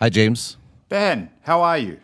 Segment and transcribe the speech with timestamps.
[0.00, 0.56] Hi, James.
[0.88, 1.98] Ben, how are you?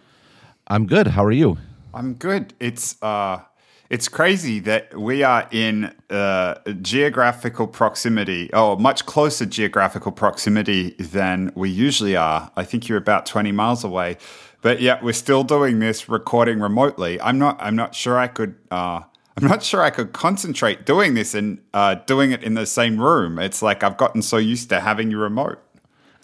[0.66, 1.06] I'm good.
[1.06, 1.58] How are you?
[1.94, 2.52] I'm good.
[2.58, 3.42] It's uh,
[3.88, 11.52] it's crazy that we are in uh, geographical proximity, oh, much closer geographical proximity than
[11.54, 12.50] we usually are.
[12.56, 14.16] I think you're about 20 miles away,
[14.60, 17.20] but yet we're still doing this recording remotely.
[17.20, 17.58] I'm not.
[17.60, 18.56] I'm not sure I could.
[18.72, 19.02] Uh,
[19.36, 23.00] I'm not sure I could concentrate doing this and uh, doing it in the same
[23.00, 23.38] room.
[23.38, 25.60] It's like I've gotten so used to having you remote.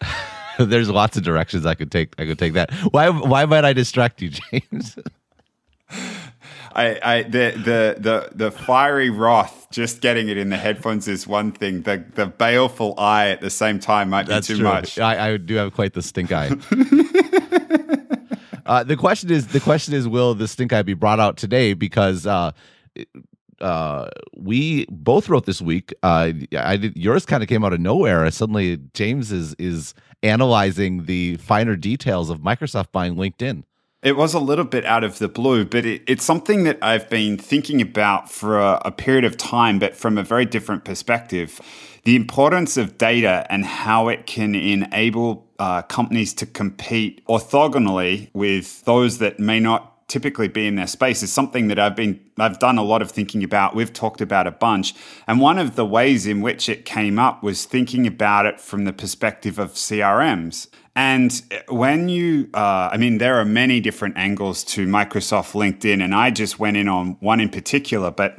[0.68, 2.14] There's lots of directions I could take.
[2.18, 2.72] I could take that.
[2.92, 3.08] Why?
[3.08, 4.98] Why might I distract you, James?
[6.72, 11.26] I, I, the, the, the, the fiery wrath, just getting it in the headphones is
[11.26, 11.82] one thing.
[11.82, 14.68] The, the baleful eye at the same time might That's be too true.
[14.68, 14.96] much.
[14.98, 16.46] I, I do have quite the stink eye.
[18.66, 21.74] uh, the question is, the question is, will the stink eye be brought out today?
[21.74, 22.52] Because uh,
[23.60, 25.92] uh, we both wrote this week.
[26.04, 28.30] Uh, I did, yours kind of came out of nowhere.
[28.30, 29.92] Suddenly, James is is
[30.22, 33.64] analyzing the finer details of Microsoft buying LinkedIn.
[34.02, 37.10] It was a little bit out of the blue, but it, it's something that I've
[37.10, 41.60] been thinking about for a, a, period of time, but from a very different perspective.
[42.04, 48.82] The importance of data and how it can enable uh, companies to compete orthogonally with
[48.86, 52.58] those that may not typically be in their space is something that I've been I've
[52.58, 53.74] done a lot of thinking about.
[53.74, 54.94] We've talked about a bunch.
[55.26, 58.84] And one of the ways in which it came up was thinking about it from
[58.84, 60.66] the perspective of CRMs.
[60.96, 66.14] And when you, uh, I mean, there are many different angles to Microsoft LinkedIn, and
[66.14, 68.10] I just went in on one in particular.
[68.10, 68.38] But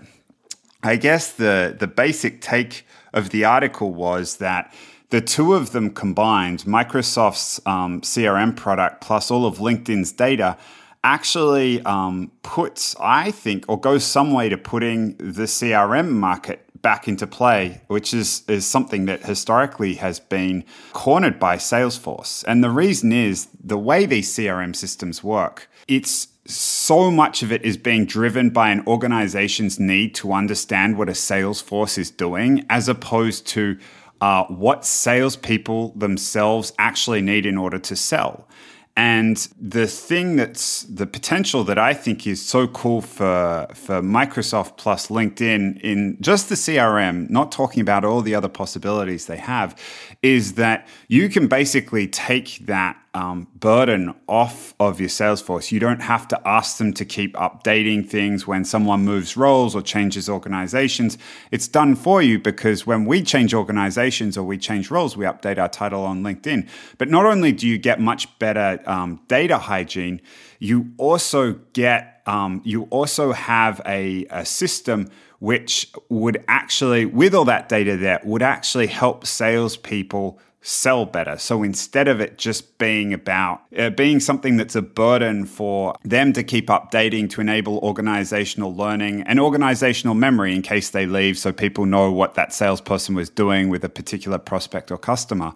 [0.84, 4.74] I guess the the basic take of the article was that
[5.10, 10.58] the two of them combined, Microsoft's um, CRM product plus all of LinkedIn's data,
[11.04, 17.08] actually um, puts, I think, or goes some way to putting the CRM market back
[17.08, 22.44] into play, which is, is something that historically has been cornered by Salesforce.
[22.48, 27.64] And the reason is the way these CRM systems work, it's so much of it
[27.64, 32.66] is being driven by an organization's need to understand what a sales force is doing,
[32.70, 33.78] as opposed to
[34.22, 38.48] uh, what salespeople themselves actually need in order to sell.
[39.02, 44.78] And the thing that's the potential that I think is so cool for, for Microsoft
[44.78, 49.76] plus LinkedIn in just the CRM, not talking about all the other possibilities they have,
[50.22, 55.72] is that you can basically take that um, burden off of your sales force.
[55.72, 59.82] You don't have to ask them to keep updating things when someone moves roles or
[59.82, 61.18] changes organizations.
[61.52, 65.58] It's done for you because when we change organizations or we change roles, we update
[65.58, 66.70] our title on LinkedIn.
[66.98, 70.22] But not only do you get much better um, data hygiene,
[70.60, 77.46] you also get um, you also have a, a system which would actually, with all
[77.46, 81.38] that data there, would actually help salespeople sell better.
[81.38, 86.34] So instead of it just being about uh, being something that's a burden for them
[86.34, 91.52] to keep updating to enable organizational learning and organizational memory in case they leave so
[91.52, 95.52] people know what that salesperson was doing with a particular prospect or customer.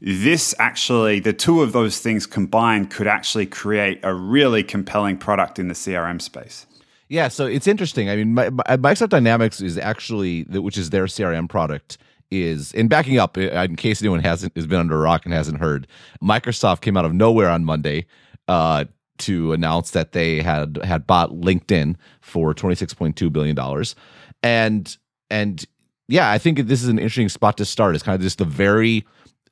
[0.00, 5.58] This actually, the two of those things combined could actually create a really compelling product
[5.58, 6.66] in the CRM space.
[7.08, 8.10] Yeah, so it's interesting.
[8.10, 11.98] I mean, Microsoft Dynamics is actually, which is their CRM product,
[12.30, 15.58] is in backing up in case anyone hasn't has been under a rock and hasn't
[15.58, 15.86] heard
[16.22, 18.04] microsoft came out of nowhere on monday
[18.48, 18.84] uh,
[19.18, 23.94] to announce that they had had bought linkedin for 26.2 billion dollars.
[24.42, 24.96] And
[25.30, 25.64] and
[26.08, 27.94] yeah i think this is an interesting spot to start.
[27.94, 29.04] It's kind of just the very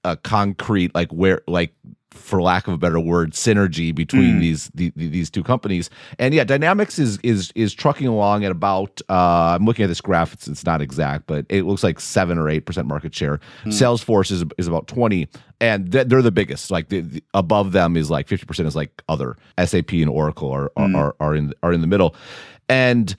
[0.05, 1.75] uh, concrete like where like
[2.15, 4.41] for lack of a better word, synergy between mm.
[4.41, 5.91] these the, these two companies.
[6.19, 9.01] And yeah, Dynamics is is is trucking along at about.
[9.09, 12.39] Uh, I'm looking at this graph; it's, it's not exact, but it looks like seven
[12.39, 13.41] or eight percent market share.
[13.65, 13.73] Mm.
[13.73, 15.29] Salesforce is is about twenty,
[15.61, 16.71] and they're the biggest.
[16.71, 20.51] Like the, the, above them is like fifty percent is like other SAP and Oracle
[20.51, 20.97] are are, mm.
[20.97, 22.15] are are in are in the middle,
[22.69, 23.15] and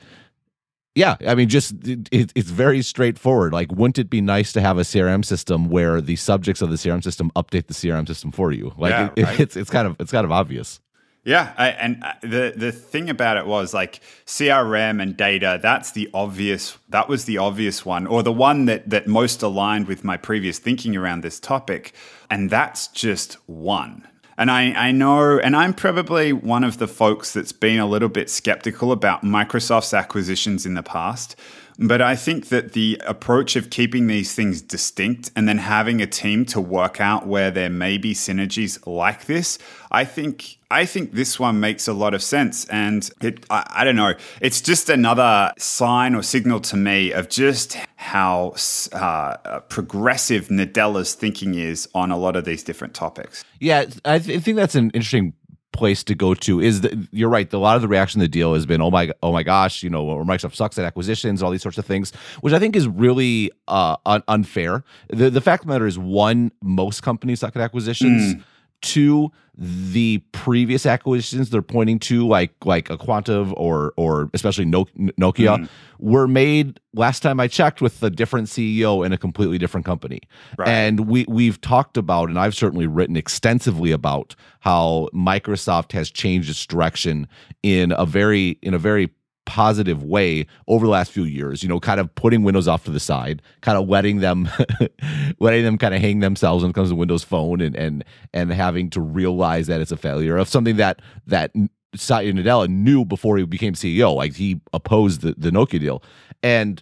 [0.95, 3.51] yeah, I mean, just it, it's very straightforward.
[3.51, 6.77] Like, wouldn't it be nice to have a CRM system where the subjects of the
[6.77, 8.73] CRM system update the CRM system for you?
[8.77, 9.39] Like, yeah, it, right.
[9.41, 10.79] it's it's kind of it's kind of obvious.
[11.25, 15.59] Yeah, I, and uh, the the thing about it was like CRM and data.
[15.61, 16.77] That's the obvious.
[16.89, 20.59] That was the obvious one, or the one that that most aligned with my previous
[20.59, 21.93] thinking around this topic.
[22.29, 24.07] And that's just one.
[24.37, 28.09] And I, I know, and I'm probably one of the folks that's been a little
[28.09, 31.35] bit skeptical about Microsoft's acquisitions in the past.
[31.77, 36.07] But I think that the approach of keeping these things distinct and then having a
[36.07, 39.57] team to work out where there may be synergies like this,
[39.91, 42.65] I think I think this one makes a lot of sense.
[42.65, 47.29] And it, I, I don't know, it's just another sign or signal to me of
[47.29, 48.53] just how
[48.93, 53.43] uh, progressive Nadella's thinking is on a lot of these different topics.
[53.59, 55.33] Yeah, I, th- I think that's an interesting
[55.73, 57.51] place to go to is that you're right.
[57.51, 59.81] A lot of the reaction to the deal has been, oh my, oh my gosh,
[59.81, 62.11] you know, Microsoft sucks at acquisitions, all these sorts of things,
[62.41, 64.83] which I think is really uh, un- unfair.
[65.09, 68.35] The the fact of the matter is, one, most companies suck at acquisitions.
[68.35, 68.43] Mm.
[68.81, 74.87] Two, the previous acquisitions they're pointing to, like like aQuantive or or especially Nokia,
[75.17, 75.69] mm.
[75.99, 80.19] were made last time I checked with a different CEO in a completely different company.
[80.57, 80.67] Right.
[80.67, 86.49] And we we've talked about, and I've certainly written extensively about how Microsoft has changed
[86.49, 87.27] its direction
[87.63, 89.09] in a very in a very
[89.45, 92.91] positive way over the last few years you know kind of putting windows off to
[92.91, 94.49] the side kind of letting them
[95.39, 98.03] letting them kind of hang themselves when it comes to windows phone and and
[98.33, 101.51] and having to realize that it's a failure of something that that
[101.95, 106.03] Satya Nadella knew before he became CEO like he opposed the, the Nokia deal.
[106.43, 106.81] And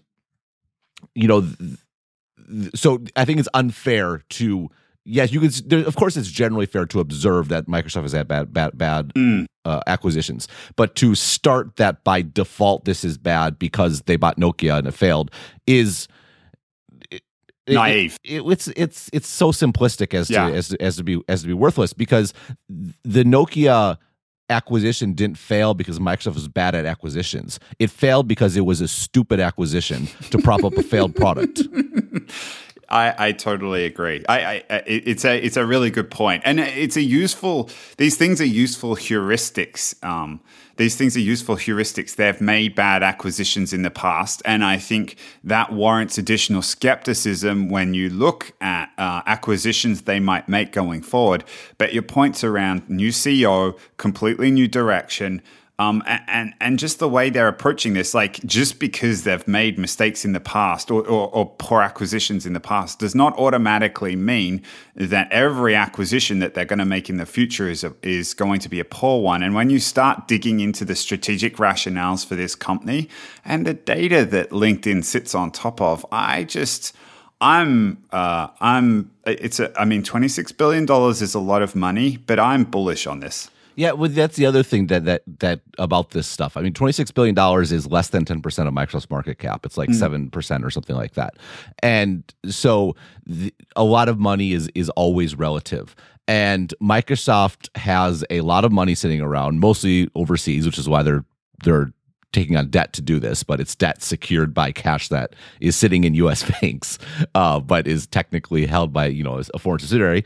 [1.16, 1.80] you know th-
[2.76, 4.70] so I think it's unfair to
[5.06, 5.54] yes, you could.
[5.70, 9.14] There, of course, it's generally fair to observe that Microsoft has had bad, bad, bad
[9.14, 9.46] mm.
[9.66, 14.78] uh, acquisitions, but to start that by default, this is bad because they bought Nokia
[14.78, 15.32] and it failed
[15.68, 16.08] is
[17.68, 18.18] naive.
[18.24, 20.50] It, it, it's it's it's so simplistic as yeah.
[20.50, 22.34] to as as to be as to be worthless because
[22.70, 23.98] the Nokia
[24.50, 27.60] acquisition didn't fail because Microsoft was bad at acquisitions.
[27.80, 31.62] It failed because it was a stupid acquisition to prop up a failed product.
[32.94, 34.24] I, I totally agree.
[34.30, 36.44] I, I, it's a it's a really good point.
[36.46, 37.72] and it's a useful.
[37.98, 40.02] These things are useful heuristics.
[40.06, 40.42] Um,
[40.78, 42.16] these things are useful heuristics.
[42.16, 47.96] They've made bad acquisitions in the past, and I think that warrants additional skepticism when
[47.96, 51.44] you look at uh, acquisitions they might make going forward.
[51.80, 55.42] But your points around new CEO, completely new direction.
[55.80, 60.24] Um, and and just the way they're approaching this, like just because they've made mistakes
[60.24, 64.62] in the past or, or, or, poor acquisitions in the past, does not automatically mean
[64.96, 68.60] that every acquisition that they're going to make in the future is a, is going
[68.60, 69.42] to be a poor one.
[69.42, 73.10] And when you start digging into the strategic rationales for this company
[73.44, 76.96] and the data that LinkedIn sits on top of, I just
[77.42, 81.76] I'm uh, I'm it's a I mean twenty six billion dollars is a lot of
[81.76, 83.50] money, but I'm bullish on this.
[83.76, 86.58] Yeah, well, that's the other thing that that that about this stuff.
[86.58, 89.66] I mean, twenty six billion dollars is less than ten percent of Microsoft's market cap.
[89.66, 89.96] It's like hmm.
[89.96, 90.32] seven mm.
[90.32, 91.36] percent or something like that.
[91.82, 95.96] And so, the, a lot of money is is always relative.
[96.28, 101.26] And Microsoft has a lot of money sitting around, mostly overseas, which is why they're
[101.64, 101.94] they're
[102.34, 106.04] taking on debt to do this, but it's debt secured by cash that is sitting
[106.04, 106.50] in U.S.
[106.62, 106.98] banks,
[107.36, 110.26] uh, but is technically held by you know a foreign subsidiary.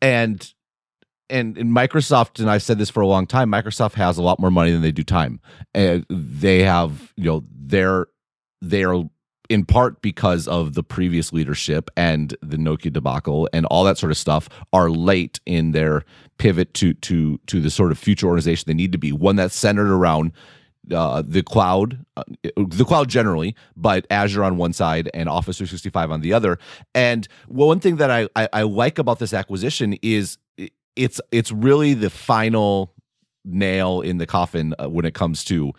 [0.00, 0.52] And
[1.32, 4.38] and, and Microsoft, and I've said this for a long time, Microsoft has a lot
[4.38, 5.40] more money than they do time.
[5.74, 8.06] And they have, you know, they're
[8.60, 9.02] they're
[9.48, 14.12] in part because of the previous leadership and the Nokia debacle and all that sort
[14.12, 16.04] of stuff are late in their
[16.38, 19.56] pivot to to to the sort of future organization they need to be one that's
[19.56, 20.32] centered around
[20.90, 22.24] uh, the cloud, uh,
[22.56, 26.58] the cloud generally, but Azure on one side and Office 365 on the other.
[26.94, 30.38] And one thing that I, I, I like about this acquisition is
[30.96, 32.92] it's it's really the final
[33.44, 35.72] nail in the coffin uh, when it comes to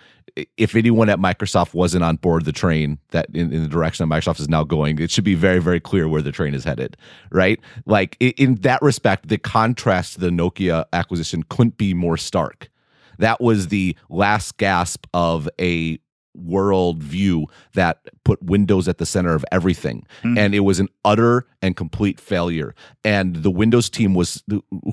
[0.57, 4.15] if anyone at Microsoft wasn't on board the train that in, in, the direction that
[4.15, 6.97] Microsoft is now going, it should be very, very clear where the train is headed,
[7.31, 7.59] right?
[7.85, 12.69] Like in, in that respect, the contrast to the Nokia acquisition couldn't be more stark.
[13.19, 15.99] That was the last gasp of a
[16.35, 20.05] world view that put Windows at the center of everything.
[20.23, 20.37] Mm.
[20.37, 22.73] And it was an utter and complete failure.
[23.03, 24.43] And the Windows team was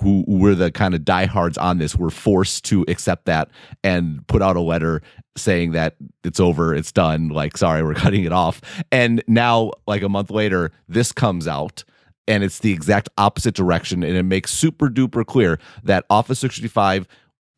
[0.00, 3.50] who were the kind of diehards on this were forced to accept that
[3.82, 5.02] and put out a letter
[5.36, 8.60] saying that it's over, it's done, like sorry, we're cutting it off.
[8.90, 11.84] And now like a month later, this comes out
[12.28, 17.08] and it's the exact opposite direction and it makes super duper clear that Office 65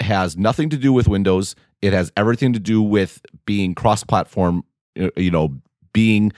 [0.00, 4.64] has nothing to do with Windows it has everything to do with being cross-platform.
[5.16, 5.60] You know,
[5.92, 6.32] being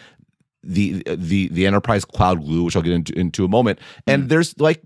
[0.63, 3.79] the the the enterprise cloud glue, which I'll get into into a moment.
[4.07, 4.29] And mm.
[4.29, 4.83] there's like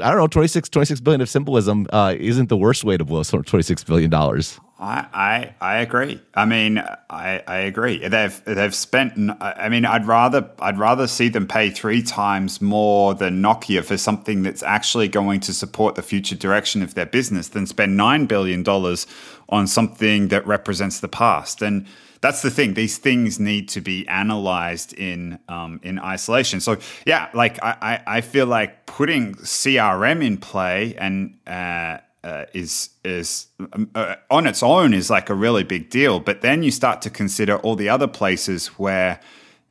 [0.00, 3.20] I don't know, 26, 26 billion of symbolism uh, isn't the worst way to blow
[3.20, 4.10] $26 billion.
[4.82, 6.20] I, I, I agree.
[6.34, 8.08] I mean, I, I agree.
[8.08, 9.12] They've they've spent.
[9.40, 13.96] I mean, I'd rather I'd rather see them pay three times more than Nokia for
[13.96, 18.26] something that's actually going to support the future direction of their business than spend nine
[18.26, 19.06] billion dollars
[19.48, 21.62] on something that represents the past.
[21.62, 21.86] And
[22.20, 22.74] that's the thing.
[22.74, 26.58] These things need to be analyzed in um, in isolation.
[26.60, 32.90] So yeah, like I, I feel like putting CRM in play and uh, uh, is
[33.04, 36.20] is um, uh, on its own is like a really big deal.
[36.20, 39.20] But then you start to consider all the other places where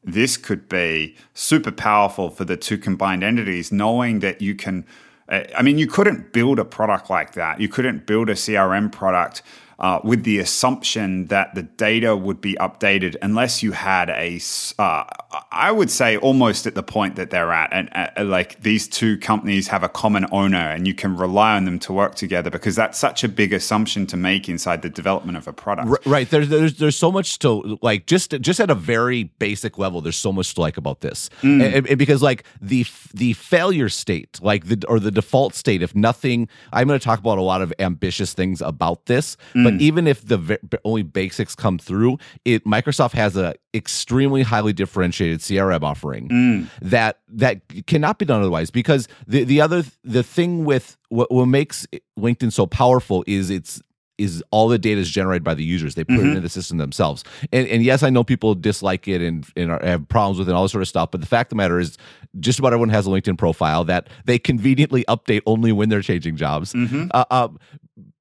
[0.03, 4.86] this could be super powerful for the two combined entities, knowing that you can.
[5.29, 7.62] Uh, I mean, you couldn't build a product like that.
[7.62, 9.41] You couldn't build a CRM product
[9.81, 14.39] uh, with the assumption that the data would be updated unless you had a,
[14.77, 15.03] uh,
[15.51, 19.17] I would say almost at the point that they're at, and uh, like these two
[19.17, 22.75] companies have a common owner, and you can rely on them to work together because
[22.75, 26.05] that's such a big assumption to make inside the development of a product.
[26.05, 26.29] Right.
[26.29, 30.00] There's there's there's so much to like just just at a very basic level.
[30.00, 31.63] There's so much to like about this, mm.
[31.63, 32.85] and, and because like the
[33.15, 37.17] the failure state, like the or the default state, if nothing, I'm going to talk
[37.17, 39.63] about a lot of ambitious things about this, mm.
[39.63, 39.82] but mm.
[39.82, 45.82] even if the only basics come through, it Microsoft has a extremely highly differentiated CRM
[45.82, 46.68] offering mm.
[46.82, 48.72] that that cannot be done otherwise.
[48.72, 51.88] Because the the other the thing with what, what makes
[52.20, 53.82] LinkedIn so powerful is it's
[54.22, 55.96] is all the data is generated by the users.
[55.96, 56.34] They put mm-hmm.
[56.34, 57.24] it in the system themselves.
[57.51, 60.51] And, and yes, I know people dislike it and, and are, have problems with it
[60.51, 61.10] and all this sort of stuff.
[61.10, 61.98] But the fact of the matter is,
[62.40, 66.36] just about everyone has a LinkedIn profile that they conveniently update only when they're changing
[66.36, 66.72] jobs.
[66.72, 67.08] Mm-hmm.
[67.13, 67.48] Uh, uh,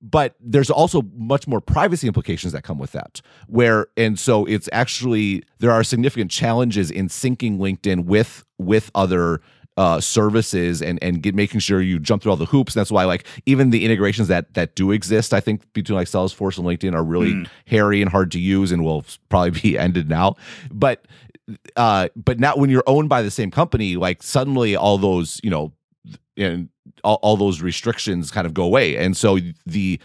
[0.03, 4.69] but there's also much more privacy implications that come with that where and so it's
[4.73, 9.41] actually there are significant challenges in syncing linkedin with with other
[9.77, 12.75] uh, services and and get making sure you jump through all the hoops.
[12.75, 16.07] And that's why like even the integrations that that do exist, I think between like
[16.07, 17.49] Salesforce and LinkedIn are really mm.
[17.67, 20.37] hairy and hard to use and will probably be ended now.
[20.71, 21.07] But
[21.77, 25.51] uh, but now when you're owned by the same company, like suddenly all those you
[25.51, 25.73] know
[26.37, 26.69] and
[27.05, 28.97] all, all those restrictions kind of go away.
[28.97, 30.01] And so the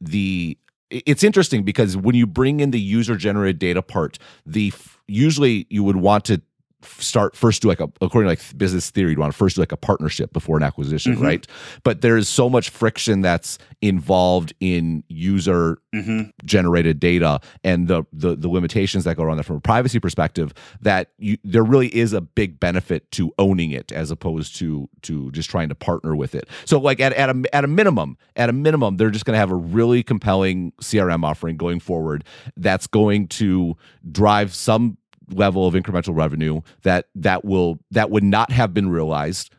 [0.00, 0.58] the
[0.90, 4.72] it's interesting because when you bring in the user generated data part, the
[5.06, 6.40] usually you would want to
[6.82, 9.62] start first do like a according to like business theory you want to first do
[9.62, 11.24] like a partnership before an acquisition mm-hmm.
[11.24, 11.46] right
[11.82, 16.30] but there's so much friction that's involved in user mm-hmm.
[16.44, 20.54] generated data and the, the the limitations that go around that from a privacy perspective
[20.80, 25.32] that you, there really is a big benefit to owning it as opposed to to
[25.32, 28.48] just trying to partner with it so like at, at a at a minimum at
[28.48, 32.22] a minimum they're just going to have a really compelling crm offering going forward
[32.56, 33.76] that's going to
[34.12, 34.96] drive some
[35.32, 39.54] level of incremental revenue that that will that would not have been realized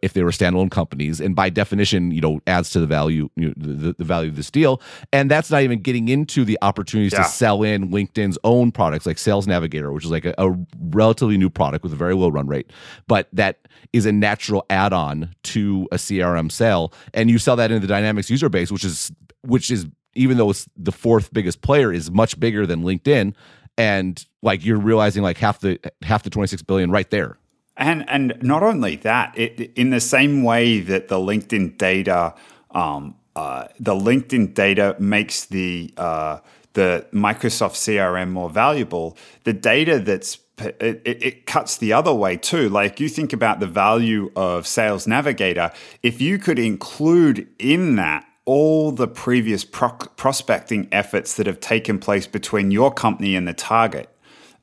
[0.00, 1.20] if they were standalone companies.
[1.20, 4.36] And by definition you know adds to the value you know, the, the value of
[4.36, 4.80] this deal.
[5.12, 7.22] And that's not even getting into the opportunities yeah.
[7.22, 10.56] to sell in linkedin's own products like sales navigator which is like a, a,
[10.90, 12.72] relatively new product with a very low run rate
[13.06, 16.92] but that is a natural add-on to a crm sale.
[17.12, 20.50] And you sell that into the dynamics user base which is which is even though
[20.50, 23.34] it's the fourth biggest player is much bigger than linkedin
[23.78, 27.38] and like you're realizing like half the half the 26 billion right there
[27.76, 32.34] and and not only that it, in the same way that the linkedin data
[32.72, 36.38] um, uh, the linkedin data makes the uh,
[36.74, 42.68] the microsoft crm more valuable the data that's it, it, cuts the other way too.
[42.68, 45.70] Like you think about the value of Sales Navigator,
[46.02, 51.98] if you could include in that all the previous pro- prospecting efforts that have taken
[51.98, 54.08] place between your company and the target.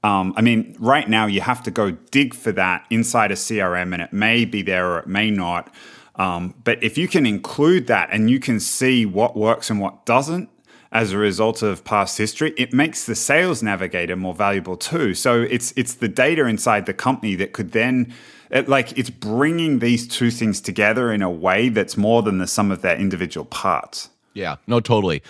[0.03, 3.93] Um, I mean, right now you have to go dig for that inside a CRM,
[3.93, 5.71] and it may be there or it may not.
[6.15, 10.03] Um, but if you can include that and you can see what works and what
[10.03, 10.49] doesn't
[10.95, 15.13] as a result of past history, it makes the sales navigator more valuable too.
[15.13, 18.13] So it's it's the data inside the company that could then
[18.49, 22.47] it, like it's bringing these two things together in a way that's more than the
[22.47, 24.09] sum of their individual parts.
[24.33, 25.21] Yeah, no, totally.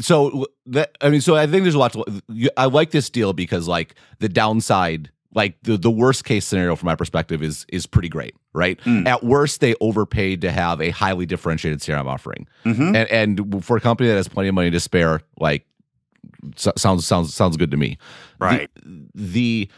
[0.00, 2.50] So uh, that I mean, so I think there's a lot to.
[2.56, 6.86] I like this deal because like the downside, like the the worst case scenario from
[6.86, 8.78] my perspective is is pretty great, right?
[8.80, 9.06] Mm.
[9.06, 12.94] At worst, they overpaid to have a highly differentiated CRM offering, mm-hmm.
[12.94, 15.66] and, and for a company that has plenty of money to spare, like
[16.56, 17.98] sounds sounds sounds good to me.
[18.38, 18.70] Right.
[18.84, 19.70] The, the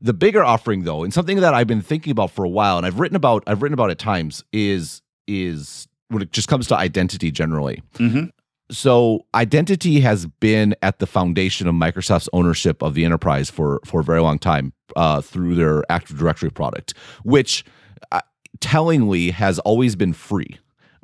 [0.00, 2.86] the bigger offering though, and something that I've been thinking about for a while, and
[2.86, 6.76] I've written about I've written about at times is is when it just comes to
[6.76, 7.82] identity generally.
[7.94, 8.26] Mm-hmm.
[8.70, 14.00] So identity has been at the foundation of Microsoft's ownership of the enterprise for for
[14.00, 17.64] a very long time uh, through their Active Directory product, which
[18.12, 18.20] uh,
[18.60, 20.58] tellingly has always been free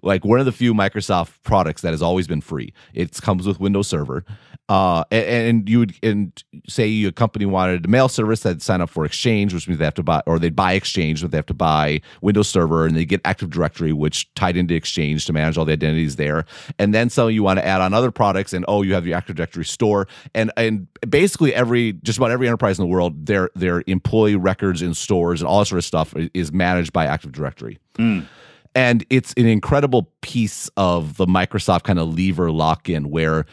[0.04, 2.73] like one of the few Microsoft products that has always been free.
[2.92, 4.25] It comes with Windows Server,
[4.71, 8.80] uh, and, and, you would and say your company wanted a mail service that sign
[8.80, 11.37] up for Exchange, which means they have to buy or they'd buy Exchange, but they
[11.37, 15.35] have to buy Windows Server, and they get Active Directory, which tied into Exchange to
[15.35, 16.47] manage all the identities there.
[16.78, 19.18] And then so you want to add on other products, and oh, you have your
[19.18, 23.50] Active Directory store, and and basically every just about every enterprise in the world, their
[23.54, 27.33] their employee records in stores and all that sort of stuff is managed by Active
[27.33, 27.78] Directory.
[27.99, 28.26] Mm
[28.75, 33.47] and it's an incredible piece of the Microsoft kind of lever lock in where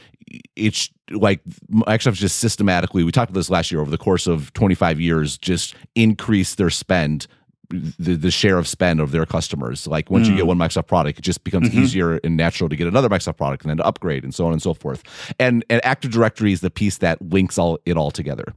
[0.55, 4.53] it's like Microsoft just systematically we talked about this last year over the course of
[4.53, 7.27] 25 years just increase their spend
[7.71, 9.87] the, the share of spend of their customers.
[9.87, 10.31] Like once mm.
[10.31, 10.49] you get mm.
[10.49, 11.79] one Microsoft product, it just becomes mm-hmm.
[11.79, 14.51] easier and natural to get another Microsoft product and then to upgrade and so on
[14.51, 15.03] and so forth.
[15.39, 18.53] And and Active Directory is the piece that links all it all together.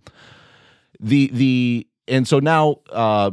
[1.00, 3.30] The the and so now uh,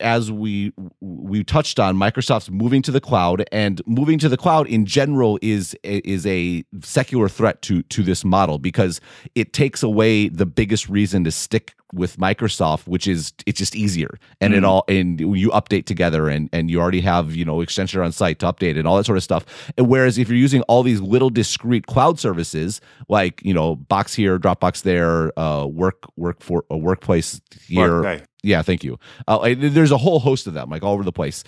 [0.00, 4.66] as we we touched on microsoft's moving to the cloud and moving to the cloud
[4.68, 9.00] in general is is a secular threat to to this model because
[9.34, 14.18] it takes away the biggest reason to stick with Microsoft, which is it's just easier
[14.40, 14.58] and mm.
[14.58, 18.12] it all and you update together and and you already have you know extension on
[18.12, 19.72] site to update and all that sort of stuff.
[19.76, 24.14] And whereas if you're using all these little discrete cloud services like you know Box
[24.14, 28.02] here, Dropbox there, uh, work work for a workplace here.
[28.44, 28.98] Yeah, thank you.
[29.28, 31.44] Uh, there's a whole host of them like all over the place.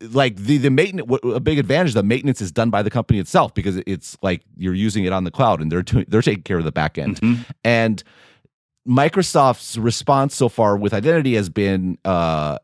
[0.00, 3.54] Like the the maintenance, a big advantage the maintenance is done by the company itself
[3.54, 6.58] because it's like you're using it on the cloud and they're doing, they're taking care
[6.58, 7.42] of the back end mm-hmm.
[7.64, 8.04] and
[8.88, 12.58] Microsoft's response so far with identity has been uh,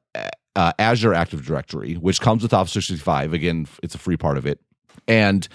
[0.56, 3.32] uh, Azure Active Directory, which comes with Office 365.
[3.32, 4.60] Again, it's a free part of it,
[5.06, 5.46] and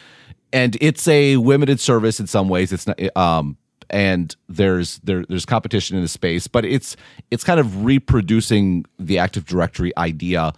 [0.54, 2.72] and it's a limited service in some ways.
[2.72, 3.00] It's not.
[3.18, 3.58] Um,
[3.90, 6.96] and there's there there's competition in the space, but it's
[7.32, 10.54] it's kind of reproducing the Active Directory idea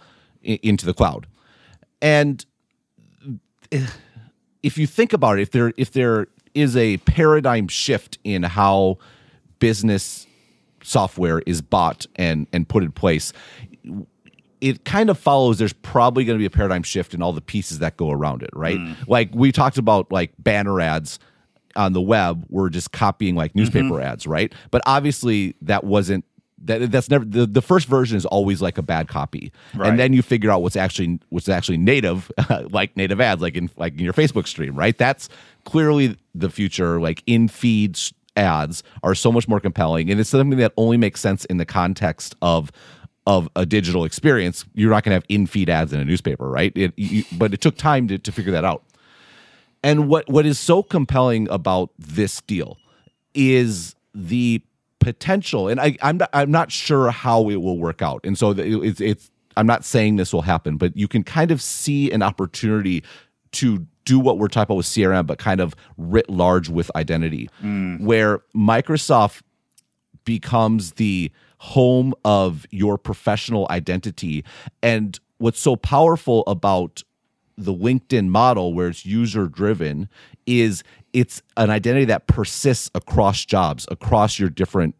[0.46, 1.26] I- into the cloud.
[2.02, 2.44] And
[4.62, 8.98] if you think about it, if there if there is a paradigm shift in how
[9.62, 10.26] business
[10.82, 13.32] software is bought and and put in place
[14.60, 17.40] it kind of follows there's probably going to be a paradigm shift in all the
[17.40, 18.96] pieces that go around it right mm.
[19.06, 21.20] like we talked about like banner ads
[21.76, 24.02] on the web were just copying like newspaper mm-hmm.
[24.02, 26.24] ads right but obviously that wasn't
[26.64, 29.88] that that's never the, the first version is always like a bad copy right.
[29.88, 32.32] and then you figure out what's actually what's actually native
[32.70, 35.28] like native ads like in like in your facebook stream right that's
[35.64, 40.58] clearly the future like in feeds ads are so much more compelling and it's something
[40.58, 42.72] that only makes sense in the context of
[43.24, 44.64] of a digital experience.
[44.74, 46.72] You're not going to have in-feed ads in a newspaper right?
[46.74, 48.84] It, you, but it took time to, to figure that out.
[49.82, 52.78] And what what is so compelling about this deal
[53.34, 54.62] is the
[55.00, 58.20] potential and I, I'm not, I'm not sure how it will work out.
[58.24, 61.60] And so it's it's I'm not saying this will happen but you can kind of
[61.60, 63.02] see an opportunity
[63.52, 67.48] to do what we're talking about with CRM, but kind of writ large with identity,
[67.62, 68.00] mm.
[68.00, 69.42] where Microsoft
[70.24, 74.44] becomes the home of your professional identity.
[74.82, 77.02] And what's so powerful about
[77.56, 80.08] the LinkedIn model, where it's user driven,
[80.46, 84.94] is it's an identity that persists across jobs, across your different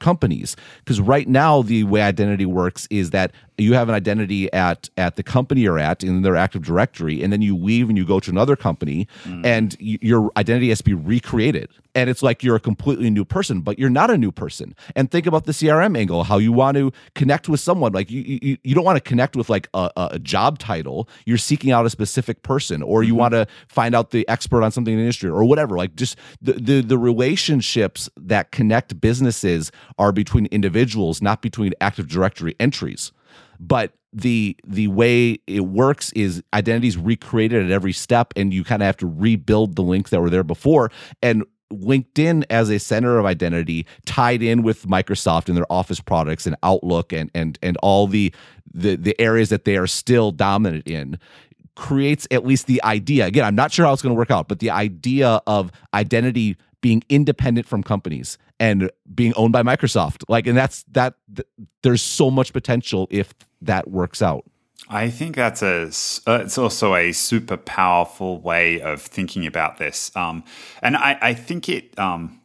[0.00, 4.88] companies because right now the way identity works is that you have an identity at
[4.96, 8.04] at the company you're at in their active directory and then you leave and you
[8.04, 9.44] go to another company mm.
[9.44, 13.24] and y- your identity has to be recreated and it's like you're a completely new
[13.24, 14.74] person but you're not a new person.
[14.96, 17.92] And think about the crm angle how you want to connect with someone.
[17.92, 21.08] Like you you, you don't want to connect with like a, a, job title.
[21.26, 23.18] You're seeking out a specific person or you mm-hmm.
[23.18, 25.76] want to find out the expert on something in the industry or whatever.
[25.76, 32.08] Like just the, the the relationships that connect businesses are between individuals not between active
[32.08, 33.12] directory entries.
[33.58, 38.82] But the the way it works is identities recreated at every step and you kind
[38.82, 40.90] of have to rebuild the links that were there before.
[41.22, 46.46] And LinkedIn as a center of identity tied in with Microsoft and their Office products
[46.46, 48.32] and Outlook and and and all the
[48.72, 51.18] the the areas that they are still dominant in
[51.76, 53.26] creates at least the idea.
[53.26, 56.56] Again, I'm not sure how it's going to work out, but the idea of identity
[56.82, 60.24] being independent from companies and being owned by Microsoft.
[60.28, 61.48] Like and that's that th-
[61.82, 64.44] there's so much potential if that works out.
[64.92, 65.90] I think that's a.
[66.26, 70.42] Uh, it's also a super powerful way of thinking about this, um,
[70.82, 71.96] and I, I think it.
[71.98, 72.40] Um,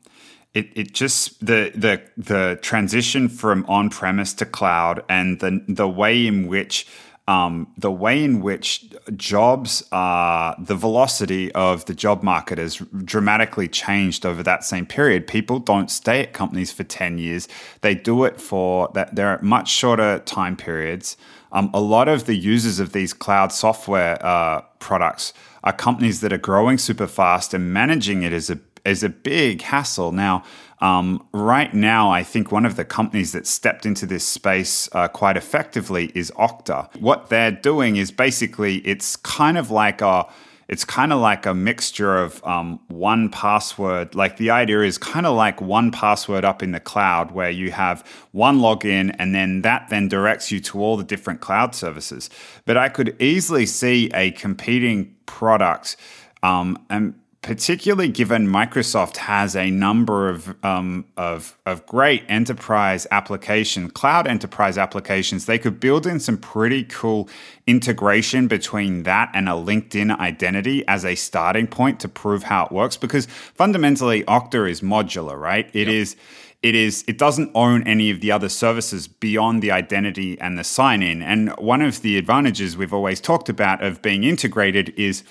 [0.53, 5.89] it, it just the the the transition from on premise to cloud and the the
[5.89, 6.87] way in which
[7.27, 13.67] um, the way in which jobs are, the velocity of the job market has dramatically
[13.67, 15.25] changed over that same period.
[15.25, 17.47] People don't stay at companies for 10 years.
[17.81, 19.15] They do it for that.
[19.15, 21.17] They're at much shorter time periods.
[21.51, 26.31] Um, a lot of the users of these cloud software uh, products are companies that
[26.33, 30.11] are growing super fast and managing it is a, is a big hassle.
[30.11, 30.43] Now,
[30.79, 35.07] um, right now, I think one of the companies that stepped into this space uh,
[35.07, 36.93] quite effectively is Okta.
[36.97, 40.27] What they're doing is basically it's kind of like a
[40.67, 44.15] it's kind of like a mixture of um, one password.
[44.15, 47.71] Like the idea is kind of like one password up in the cloud where you
[47.71, 52.29] have one login and then that then directs you to all the different cloud services.
[52.65, 55.97] But I could easily see a competing product
[56.41, 63.87] um, and particularly given Microsoft has a number of, um, of, of great enterprise application,
[63.91, 67.29] cloud enterprise applications, they could build in some pretty cool
[67.67, 72.71] integration between that and a LinkedIn identity as a starting point to prove how it
[72.71, 72.97] works.
[72.97, 75.69] Because fundamentally, Okta is modular, right?
[75.71, 75.89] It yep.
[75.89, 76.15] is
[76.63, 80.63] it is it doesn't own any of the other services beyond the identity and the
[80.63, 85.23] sign in and one of the advantages we've always talked about of being integrated is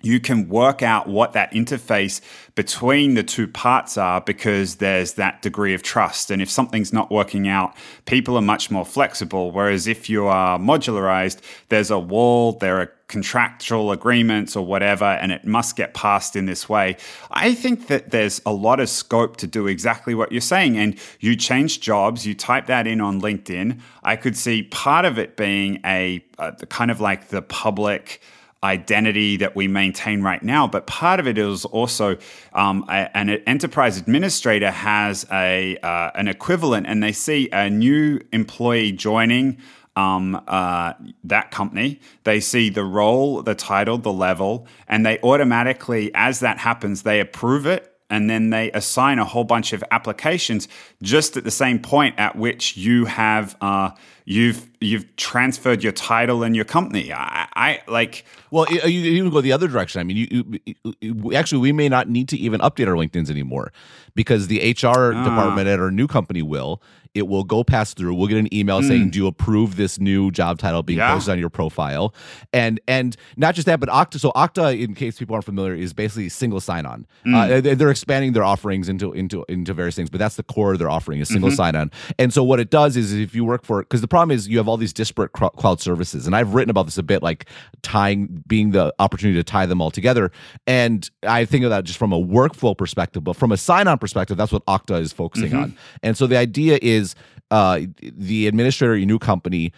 [0.00, 2.20] you can work out what that interface
[2.54, 6.30] between the two parts are because there's that degree of trust.
[6.30, 7.74] And if something's not working out,
[8.06, 9.50] people are much more flexible.
[9.50, 15.32] Whereas if you are modularized, there's a wall, there are contractual agreements or whatever, and
[15.32, 16.96] it must get passed in this way.
[17.32, 20.78] I think that there's a lot of scope to do exactly what you're saying.
[20.78, 23.80] And you change jobs, you type that in on LinkedIn.
[24.04, 28.20] I could see part of it being a, a kind of like the public
[28.62, 30.66] identity that we maintain right now.
[30.66, 32.16] But part of it is also
[32.52, 38.20] um, a, an enterprise administrator has a uh, an equivalent, and they see a new
[38.32, 39.58] employee joining.
[39.96, 40.92] Um, uh,
[41.24, 46.58] that company, they see the role, the title, the level, and they automatically, as that
[46.58, 50.68] happens, they approve it and then they assign a whole bunch of applications
[51.02, 53.90] just at the same point at which you have uh,
[54.24, 57.12] you've you've transferred your title and your company.
[57.12, 58.24] I, I like.
[58.50, 60.00] Well, you even go the other direction.
[60.00, 60.60] I mean, you,
[61.00, 63.72] you, actually we may not need to even update our LinkedIn's anymore
[64.14, 65.24] because the HR uh.
[65.24, 66.82] department at our new company will.
[67.18, 68.14] It will go pass through.
[68.14, 68.88] We'll get an email mm.
[68.88, 71.12] saying, "Do you approve this new job title being yeah.
[71.12, 72.14] posted on your profile?"
[72.52, 74.18] And and not just that, but Okta.
[74.18, 77.06] So Okta, in case people aren't familiar, is basically single sign-on.
[77.26, 77.34] Mm.
[77.34, 80.78] Uh, they're expanding their offerings into into into various things, but that's the core of
[80.78, 81.56] their offering is single mm-hmm.
[81.56, 81.90] sign-on.
[82.18, 84.58] And so what it does is, if you work for, because the problem is you
[84.58, 87.46] have all these disparate cloud services, and I've written about this a bit, like
[87.82, 90.30] tying, being the opportunity to tie them all together.
[90.66, 94.36] And I think of that just from a workflow perspective, but from a sign-on perspective,
[94.36, 95.62] that's what Okta is focusing mm-hmm.
[95.62, 95.76] on.
[96.02, 97.07] And so the idea is
[97.50, 99.72] uh, the administrator of your new company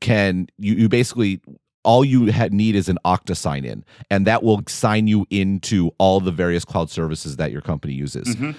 [0.00, 1.40] can you, you basically
[1.84, 6.18] all you need is an Okta sign in, and that will sign you into all
[6.18, 8.34] the various cloud services that your company uses.
[8.34, 8.52] Mm-hmm.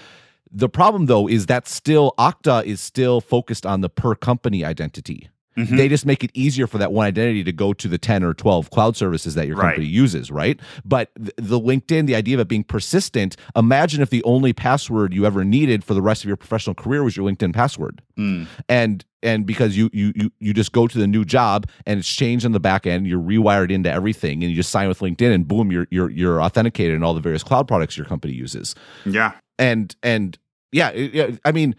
[0.51, 5.29] The problem, though, is that still Okta is still focused on the per company identity.
[5.57, 5.77] Mm-hmm.
[5.77, 8.33] They just make it easier for that one identity to go to the 10 or
[8.33, 9.69] 12 cloud services that your right.
[9.69, 10.59] company uses, right?
[10.83, 15.25] But the LinkedIn, the idea of it being persistent, imagine if the only password you
[15.25, 18.01] ever needed for the rest of your professional career was your LinkedIn password.
[18.17, 18.47] Mm.
[18.67, 22.07] And and because you you you you just go to the new job and it's
[22.07, 25.33] changed on the back end, you're rewired into everything and you just sign with LinkedIn
[25.33, 28.75] and boom, you're you're you're authenticated in all the various cloud products your company uses.
[29.05, 29.33] Yeah.
[29.57, 30.37] And and
[30.71, 31.75] yeah, I mean,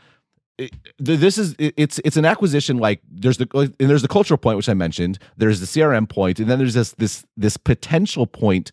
[0.98, 4.68] this is it's it's an acquisition like there's the and there's the cultural point which
[4.68, 8.72] I mentioned there's the CRM point and then there's this this this potential point.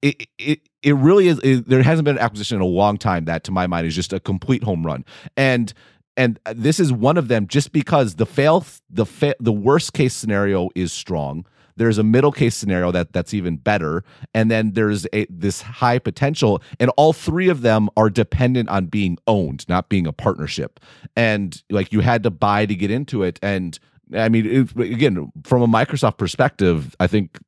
[0.00, 3.26] It it it really is it, there hasn't been an acquisition in a long time
[3.26, 5.04] that to my mind is just a complete home run.
[5.36, 5.72] And
[6.16, 10.14] and this is one of them just because the fail the fa- the worst case
[10.14, 11.44] scenario is strong
[11.78, 15.98] there's a middle case scenario that that's even better, and then there's a this high
[15.98, 20.80] potential, and all three of them are dependent on being owned, not being a partnership.
[21.16, 23.78] And like you had to buy to get into it, and
[24.14, 27.38] I mean, it, again, from a Microsoft perspective, I think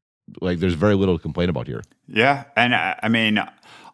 [0.40, 1.82] like there's very little to complain about here.
[2.08, 3.40] Yeah, and I, I mean.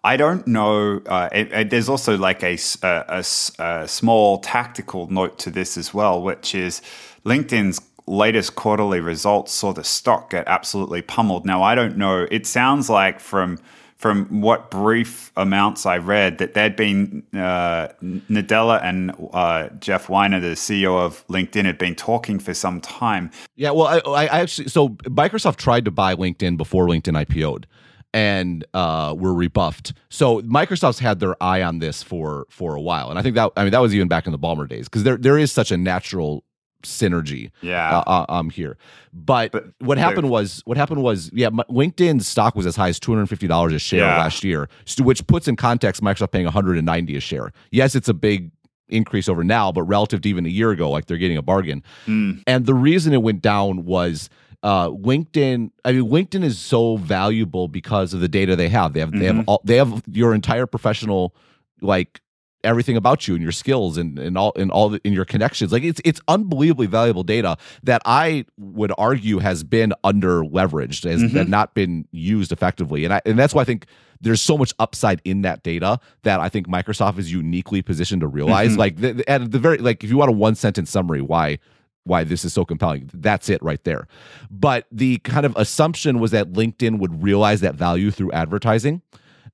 [0.04, 1.00] I don't know.
[1.04, 3.24] Uh, it, it, there's also like a, a, a,
[3.58, 6.80] a, small tactical note to this as well, which is
[7.24, 11.44] LinkedIn's latest quarterly results saw the stock get absolutely pummeled.
[11.44, 12.26] Now, I don't know.
[12.30, 13.58] It sounds like from
[13.96, 20.38] from what brief amounts I read that there'd been uh, Nadella and uh, Jeff Weiner,
[20.38, 23.30] the CEO of LinkedIn, had been talking for some time.
[23.56, 27.66] Yeah, well, I, I actually so Microsoft tried to buy LinkedIn before LinkedIn IPO'd
[28.12, 29.94] and uh, were rebuffed.
[30.10, 33.52] So Microsoft's had their eye on this for for a while, and I think that
[33.56, 35.70] I mean that was even back in the Ballmer days because there there is such
[35.70, 36.44] a natural
[36.86, 38.76] synergy yeah uh, uh, um here
[39.12, 43.00] but, but what happened was what happened was yeah linkedin's stock was as high as
[43.00, 44.18] $250 a share yeah.
[44.18, 44.68] last year
[45.00, 48.50] which puts in context microsoft paying 190 a share yes it's a big
[48.88, 51.82] increase over now but relative to even a year ago like they're getting a bargain
[52.06, 52.40] mm.
[52.46, 54.30] and the reason it went down was
[54.62, 55.70] uh, LinkedIn.
[55.84, 58.94] I mean, LinkedIn is so valuable because of the data they have.
[58.94, 59.18] They have mm-hmm.
[59.20, 59.44] they have mm-hmm.
[59.46, 61.36] all, they have your entire professional
[61.80, 62.20] like
[62.66, 65.72] everything about you and your skills and, and all and all the, in your connections.
[65.72, 71.22] Like it's it's unbelievably valuable data that I would argue has been under leveraged, has
[71.22, 71.48] mm-hmm.
[71.50, 73.04] not been used effectively.
[73.04, 73.86] And I and that's why I think
[74.20, 78.26] there's so much upside in that data that I think Microsoft is uniquely positioned to
[78.26, 78.70] realize.
[78.70, 78.78] Mm-hmm.
[78.78, 81.58] Like the, at the very like if you want a one sentence summary why
[82.04, 83.10] why this is so compelling.
[83.12, 84.06] That's it right there.
[84.50, 89.02] But the kind of assumption was that LinkedIn would realize that value through advertising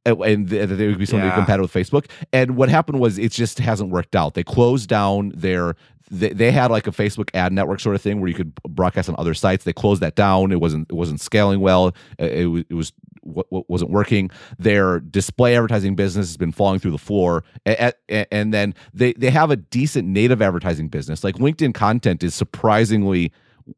[0.04, 1.34] and that they would be something yeah.
[1.34, 2.06] competitive with Facebook.
[2.32, 4.34] And what happened was it just hasn't worked out.
[4.34, 5.76] They closed down their
[6.12, 9.08] they, they had like a Facebook ad network sort of thing where you could broadcast
[9.08, 9.64] on other sites.
[9.64, 10.52] They closed that down.
[10.52, 11.94] It wasn't it wasn't scaling well.
[12.20, 14.30] Uh, it, it, it was what wasn't working.
[14.58, 19.30] Their display advertising business has been falling through the floor, and, and then they they
[19.30, 21.24] have a decent native advertising business.
[21.24, 23.32] Like LinkedIn content is surprisingly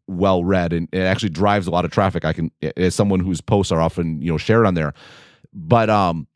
[0.07, 2.25] well read and it actually drives a lot of traffic.
[2.25, 4.93] I can as someone whose posts are often you know shared on there,
[5.55, 6.27] but um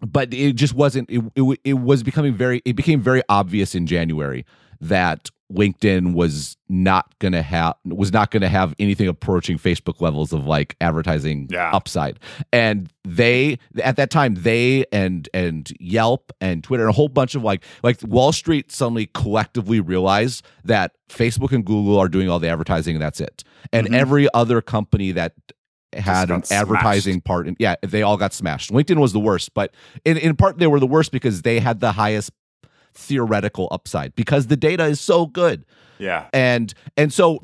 [0.00, 3.86] but it just wasn't it, it, it was becoming very it became very obvious in
[3.86, 4.44] January
[4.80, 10.00] that LinkedIn was not going to have was not going to have anything approaching Facebook
[10.00, 11.70] levels of like advertising yeah.
[11.72, 12.18] upside.
[12.52, 17.34] And they at that time they and and Yelp and Twitter and a whole bunch
[17.34, 22.38] of like like Wall Street suddenly collectively realized that Facebook and Google are doing all
[22.38, 23.44] the advertising and that's it.
[23.72, 23.94] And mm-hmm.
[23.94, 25.34] every other company that
[25.94, 27.24] had an advertising smashed.
[27.24, 29.74] part and yeah they all got smashed linkedin was the worst but
[30.04, 32.30] in, in part they were the worst because they had the highest
[32.94, 35.64] theoretical upside because the data is so good.
[35.98, 36.28] Yeah.
[36.32, 37.40] And and so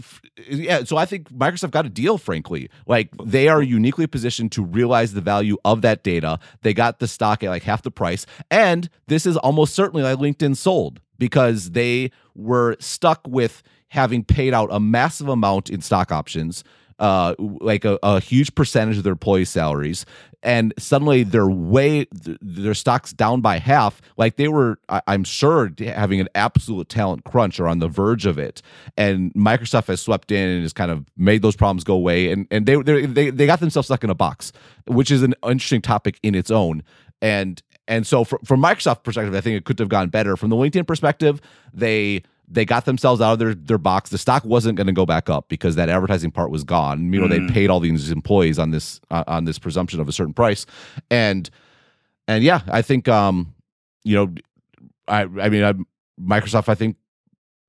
[0.48, 2.70] yeah, so I think Microsoft got a deal frankly.
[2.86, 6.38] Like they are uniquely positioned to realize the value of that data.
[6.62, 10.18] They got the stock at like half the price and this is almost certainly like
[10.18, 16.12] LinkedIn sold because they were stuck with having paid out a massive amount in stock
[16.12, 16.62] options
[16.98, 20.04] uh, like a, a huge percentage of their employee salaries.
[20.42, 24.00] And suddenly they're way their stocks down by half.
[24.16, 28.38] Like they were i'm sure having an absolute talent crunch or on the verge of
[28.38, 28.62] it.
[28.96, 32.30] And microsoft has swept in and has kind of made those problems go away.
[32.30, 34.52] And and they they they got themselves stuck in a box
[34.86, 36.82] which is an interesting topic in its own.
[37.20, 40.36] And and so from, from microsoft perspective i think it could have gone better.
[40.36, 41.40] From the linkedin perspective
[41.74, 44.10] they they got themselves out of their, their box.
[44.10, 47.12] The stock wasn't going to go back up because that advertising part was gone.
[47.12, 47.48] You know, mm.
[47.48, 50.64] they paid all these employees on this uh, on this presumption of a certain price,
[51.10, 51.48] and
[52.26, 53.54] and yeah, I think um,
[54.04, 54.34] you know,
[55.06, 55.74] I I mean, I,
[56.20, 56.68] Microsoft.
[56.68, 56.96] I think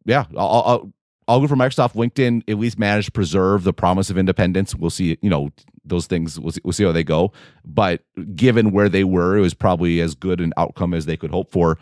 [0.06, 0.94] yeah, I'll, I'll
[1.28, 1.94] I'll go for Microsoft.
[1.94, 4.76] LinkedIn at least managed to preserve the promise of independence.
[4.76, 5.18] We'll see.
[5.22, 5.50] You know,
[5.84, 6.40] those things.
[6.40, 7.34] We'll see, we'll see how they go.
[7.66, 8.04] But
[8.36, 11.52] given where they were, it was probably as good an outcome as they could hope
[11.52, 11.78] for,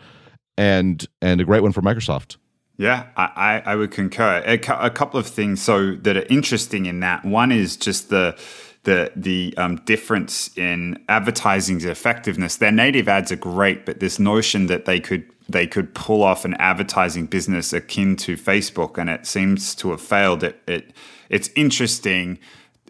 [0.56, 2.36] and and a great one for Microsoft.
[2.78, 4.40] Yeah, I, I would concur.
[4.46, 7.24] A, a, couple of things so that are interesting in that.
[7.24, 8.38] One is just the
[8.84, 12.56] the the um, difference in advertising's effectiveness.
[12.56, 16.44] Their native ads are great, but this notion that they could they could pull off
[16.44, 20.44] an advertising business akin to Facebook, and it seems to have failed.
[20.44, 20.92] It, it
[21.28, 22.38] it's interesting.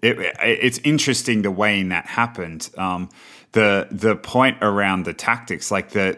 [0.03, 2.68] It, it's interesting the way in that happened.
[2.77, 3.09] Um,
[3.53, 6.17] the the point around the tactics, like the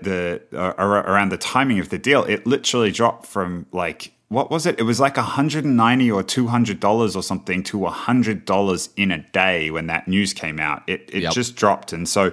[0.51, 4.65] the uh, around the timing of the deal, it literally dropped from like what was
[4.65, 4.79] it?
[4.79, 9.71] It was like 190 or 200 dollars or something to 100 dollars in a day
[9.71, 10.83] when that news came out.
[10.87, 11.33] It it yep.
[11.33, 12.31] just dropped, and so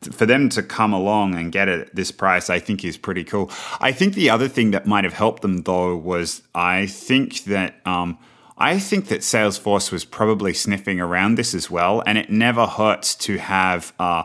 [0.00, 3.24] for them to come along and get it at this price, I think is pretty
[3.24, 3.50] cool.
[3.80, 7.74] I think the other thing that might have helped them though was I think that.
[7.84, 8.18] Um,
[8.60, 13.14] I think that Salesforce was probably sniffing around this as well, and it never hurts
[13.16, 14.24] to have uh,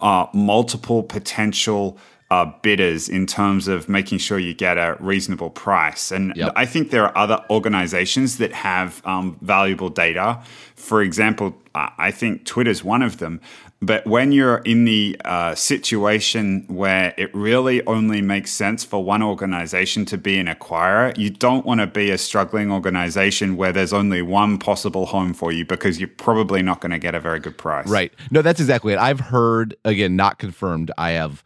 [0.00, 1.98] uh, multiple potential
[2.30, 6.12] uh, bidders in terms of making sure you get a reasonable price.
[6.12, 6.52] And yep.
[6.54, 10.40] I think there are other organizations that have um, valuable data.
[10.76, 13.40] For example, I think Twitter's one of them.
[13.82, 19.22] But when you're in the uh, situation where it really only makes sense for one
[19.22, 23.94] organization to be an acquirer, you don't want to be a struggling organization where there's
[23.94, 27.40] only one possible home for you because you're probably not going to get a very
[27.40, 27.88] good price.
[27.88, 28.12] Right.
[28.30, 28.98] No, that's exactly it.
[28.98, 31.42] I've heard, again, not confirmed, I have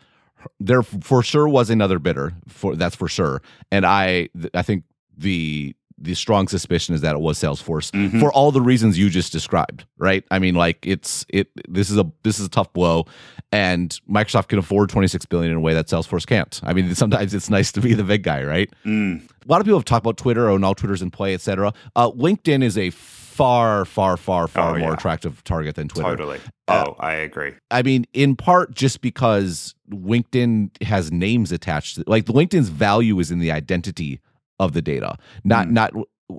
[0.59, 4.85] there for sure was another bidder for that's for sure and i i think
[5.16, 8.21] the the strong suspicion is that it was Salesforce mm-hmm.
[8.21, 10.25] for all the reasons you just described, right?
[10.31, 13.07] I mean, like it's it this is a this is a tough blow,
[13.53, 16.61] and Microsoft can afford 26 billion in a way that Salesforce can't.
[16.65, 18.71] I mean, sometimes it's nice to be the big guy, right?
[18.85, 19.23] Mm.
[19.23, 21.73] A lot of people have talked about Twitter, oh, now Twitter's in play, etc.
[21.95, 22.91] Uh, LinkedIn is a
[23.35, 24.95] far, far, far, far oh, more yeah.
[24.95, 26.09] attractive target than Twitter.
[26.09, 26.41] Totally.
[26.69, 27.53] Uh, oh, I agree.
[27.71, 31.97] I mean, in part just because LinkedIn has names attached.
[31.97, 34.21] To, like LinkedIn's value is in the identity
[34.59, 35.73] of the data not mm.
[35.73, 35.93] not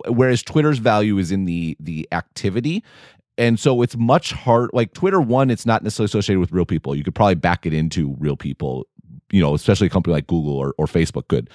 [0.07, 2.83] whereas twitter's value is in the the activity
[3.37, 6.95] and so it's much hard like twitter one it's not necessarily associated with real people
[6.95, 8.87] you could probably back it into real people
[9.31, 11.49] you know, especially a company like Google or, or Facebook could.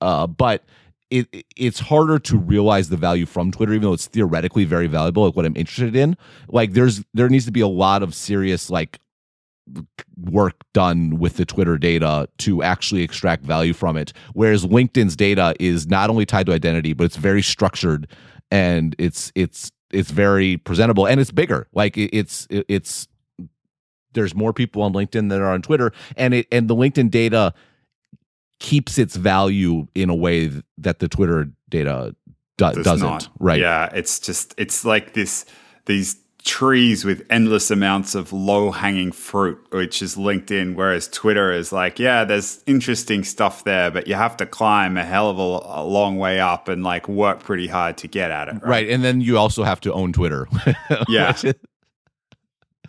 [0.00, 0.64] Uh, but
[1.10, 5.24] it it's harder to realize the value from Twitter, even though it's theoretically very valuable.
[5.24, 6.16] Like what I'm interested in,
[6.48, 8.98] like there's there needs to be a lot of serious like
[10.16, 14.12] work done with the Twitter data to actually extract value from it.
[14.32, 18.08] Whereas LinkedIn's data is not only tied to identity, but it's very structured
[18.50, 21.68] and it's it's it's very presentable and it's bigger.
[21.72, 23.08] Like it's it's
[24.12, 27.54] there's more people on LinkedIn than are on Twitter, and it and the LinkedIn data
[28.60, 32.14] keeps its value in a way that the Twitter data
[32.56, 33.60] do, Does not Right?
[33.60, 35.44] Yeah, it's just it's like this
[35.86, 41.72] these trees with endless amounts of low hanging fruit, which is LinkedIn, whereas Twitter is
[41.72, 45.80] like, yeah, there's interesting stuff there, but you have to climb a hell of a,
[45.80, 48.54] a long way up and like work pretty hard to get at it.
[48.54, 48.64] Right.
[48.64, 48.90] right.
[48.90, 50.46] And then you also have to own Twitter.
[51.08, 51.34] yeah.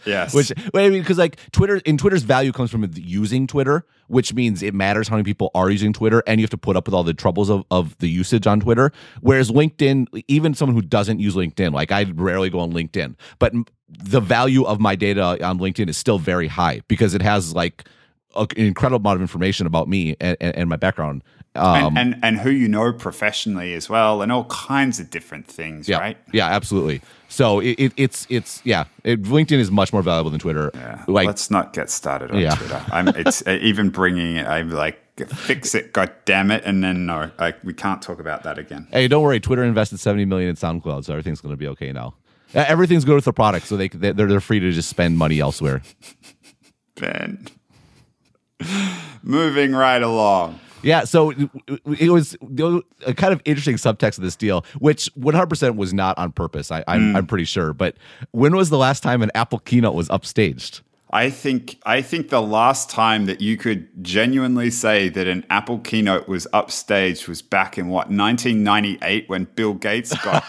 [0.06, 0.34] Yes.
[0.34, 4.62] Which, I mean, because like Twitter, in Twitter's value comes from using Twitter, which means
[4.62, 6.94] it matters how many people are using Twitter, and you have to put up with
[6.94, 8.92] all the troubles of, of the usage on Twitter.
[9.22, 13.54] Whereas LinkedIn, even someone who doesn't use LinkedIn, like I rarely go on LinkedIn, but
[13.90, 17.88] the value of my data on LinkedIn is still very high because it has like
[18.36, 21.24] an incredible amount of information about me and, and, and my background
[21.56, 25.48] um, and, and, and who you know professionally as well, and all kinds of different
[25.48, 26.18] things, yeah, right?
[26.34, 27.02] Yeah, absolutely.
[27.36, 30.72] So it, it, it's it's yeah, it, LinkedIn is much more valuable than Twitter.
[30.74, 32.56] Yeah, like, let's not get started on yeah.
[32.56, 32.82] Twitter.
[32.94, 34.48] I'm it's uh, even bringing it.
[34.48, 38.44] I'm like fix it, god damn it, and then no, like we can't talk about
[38.44, 38.88] that again.
[38.90, 39.42] Hey, don't worry.
[39.42, 42.14] Twitter invested seventy million in SoundCloud, so everything's going to be okay now.
[42.54, 45.82] Everything's good with the product, so they they're they're free to just spend money elsewhere.
[46.96, 47.50] Ben,
[49.22, 50.62] moving right along.
[50.82, 51.32] Yeah, so
[51.98, 52.38] it was
[53.06, 56.72] a kind of interesting subtext of this deal, which 100% was not on purpose.
[56.72, 57.16] I, I'm, mm.
[57.18, 57.74] I'm pretty sure.
[57.74, 57.96] But
[58.32, 60.82] when was the last time an Apple keynote was upstaged?
[61.12, 65.80] I think I think the last time that you could genuinely say that an Apple
[65.80, 70.44] keynote was upstaged was back in what 1998 when Bill Gates got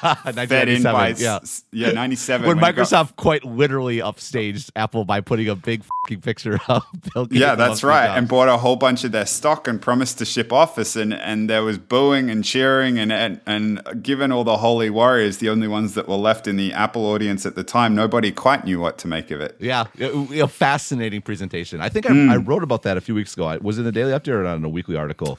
[0.48, 1.40] fed in by yeah,
[1.72, 6.22] yeah 97 when, when Microsoft got, quite literally upstaged Apple by putting a big fucking
[6.22, 7.40] picture of Bill Gates.
[7.40, 10.52] Yeah, that's right, and bought a whole bunch of their stock and promised to ship
[10.52, 14.88] Office, and and there was booing and cheering, and and and given all the holy
[14.88, 18.32] warriors, the only ones that were left in the Apple audience at the time, nobody
[18.32, 19.56] quite knew what to make of it.
[19.60, 19.84] Yeah.
[19.98, 20.10] It,
[20.56, 21.80] fascinating presentation.
[21.80, 22.30] I think I, mm.
[22.30, 23.44] I, wrote about that a few weeks ago.
[23.44, 25.38] I was in the Daily Update or on a weekly article.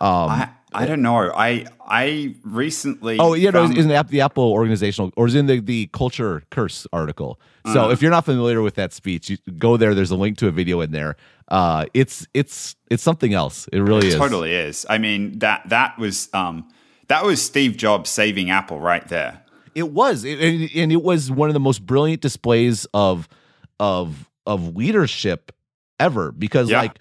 [0.00, 1.16] Um, I, I don't know.
[1.32, 3.18] I I recently.
[3.18, 3.74] Oh yeah, found...
[3.74, 7.40] no, in the, the Apple organizational or is in the the Culture Curse article.
[7.72, 9.94] So uh, if you're not familiar with that speech, you go there.
[9.94, 11.16] There's a link to a video in there.
[11.48, 13.68] Uh, it's it's it's something else.
[13.72, 14.16] It really it is.
[14.16, 14.84] Totally is.
[14.90, 16.68] I mean that that was um
[17.08, 19.42] that was Steve Jobs saving Apple right there.
[19.74, 20.38] It was, it,
[20.74, 23.28] and it was one of the most brilliant displays of
[23.78, 25.52] of of leadership
[25.98, 26.82] ever because yeah.
[26.82, 26.98] like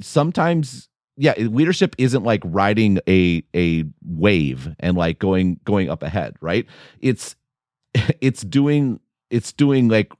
[0.00, 6.36] sometimes yeah leadership isn't like riding a a wave and like going going up ahead
[6.40, 6.66] right?
[7.00, 7.36] It's
[8.20, 10.12] it's doing it's doing like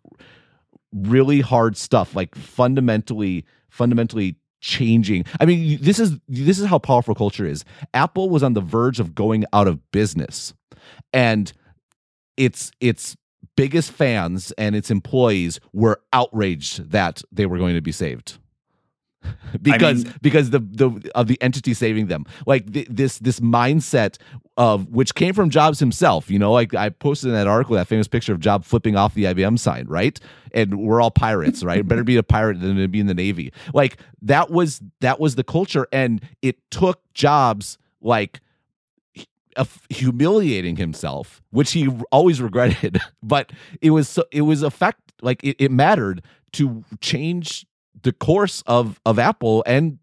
[0.92, 5.24] really hard stuff like fundamentally fundamentally changing.
[5.40, 7.64] I mean this is this is how powerful culture is.
[7.94, 10.54] Apple was on the verge of going out of business.
[11.12, 11.52] And
[12.36, 13.16] it's it's
[13.56, 18.38] biggest fans and its employees were outraged that they were going to be saved.
[19.60, 22.26] Because I mean, because the the of the entity saving them.
[22.46, 24.18] Like th- this this mindset
[24.56, 27.88] of which came from Jobs himself you know like I posted in that article that
[27.88, 30.20] famous picture of Jobs flipping off the IBM sign right?
[30.52, 31.86] And we're all pirates right?
[31.86, 33.52] Better be a pirate than to be in the navy.
[33.72, 38.40] Like that was that was the culture and it took Jobs like
[39.90, 43.00] humiliating himself, which he always regretted.
[43.22, 47.66] But it was so, it was a fact like it, it mattered to change
[48.02, 49.98] the course of of Apple and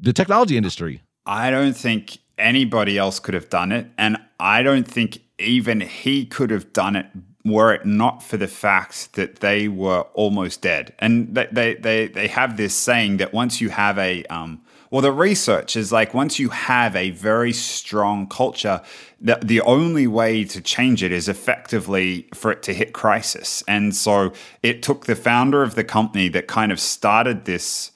[0.00, 1.02] the technology industry.
[1.26, 6.26] I don't think anybody else could have done it, and I don't think even he
[6.26, 7.06] could have done it
[7.44, 10.94] were it not for the fact that they were almost dead.
[10.98, 15.12] And they they they, have this saying that once you have a um, well, the
[15.12, 18.82] research is like once you have a very strong culture,
[19.20, 23.62] the, the only way to change it is effectively for it to hit crisis.
[23.68, 24.32] And so
[24.64, 27.92] it took the founder of the company that kind of started this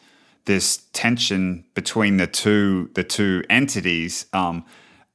[0.47, 4.65] this tension between the two the two entities um,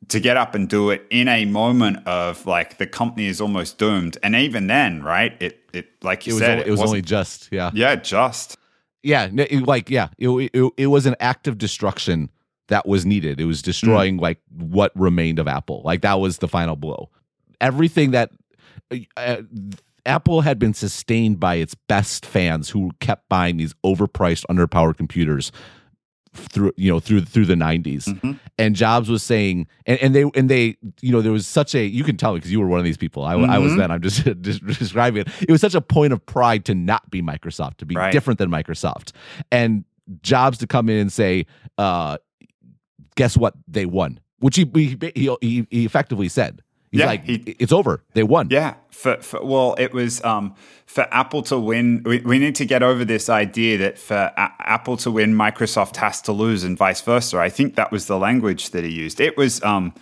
[0.10, 3.78] to get up and do it in a moment of like the company is almost
[3.78, 4.18] doomed.
[4.22, 5.36] And even then, right?
[5.42, 8.58] It it like you it said, was, it, it was only just yeah yeah just
[9.02, 9.30] yeah,
[9.62, 12.30] like yeah, it, it, it was an act of destruction
[12.68, 13.40] that was needed.
[13.40, 14.22] It was destroying mm.
[14.22, 15.82] like what remained of Apple.
[15.86, 17.10] Like that was the final blow.
[17.62, 18.32] Everything that
[18.92, 19.42] uh, uh,
[20.06, 25.52] Apple had been sustained by its best fans who kept buying these overpriced, underpowered computers
[26.34, 28.34] through you know through through the 90s Mm-hmm.
[28.60, 31.84] and jobs was saying and, and they and they you know there was such a
[31.86, 33.24] you can tell because you were one of these people.
[33.26, 33.64] I, I Mm-hmm.
[33.64, 33.92] was then.
[33.92, 35.30] I'm just, just describing it.
[35.42, 38.12] It was such a point of pride to not be microsoft to be Right.
[38.12, 39.12] different than microsoft.
[39.52, 39.86] And
[40.22, 41.46] jobs to come in and say
[41.78, 42.18] uh
[43.16, 43.54] guess what?
[43.68, 44.98] They won which he he,
[45.42, 46.62] he, he effectively said
[46.92, 48.76] he's Yeah, like he- it's over they won Yeah.
[48.90, 52.02] For, for well, it was um, for Apple to win.
[52.06, 55.96] We, we need to get over this idea that for A- Apple to win, Microsoft
[55.98, 57.38] has to lose, and vice versa.
[57.40, 59.22] I think that was the language that he used.
[59.22, 59.64] It was.
[59.64, 59.94] Um,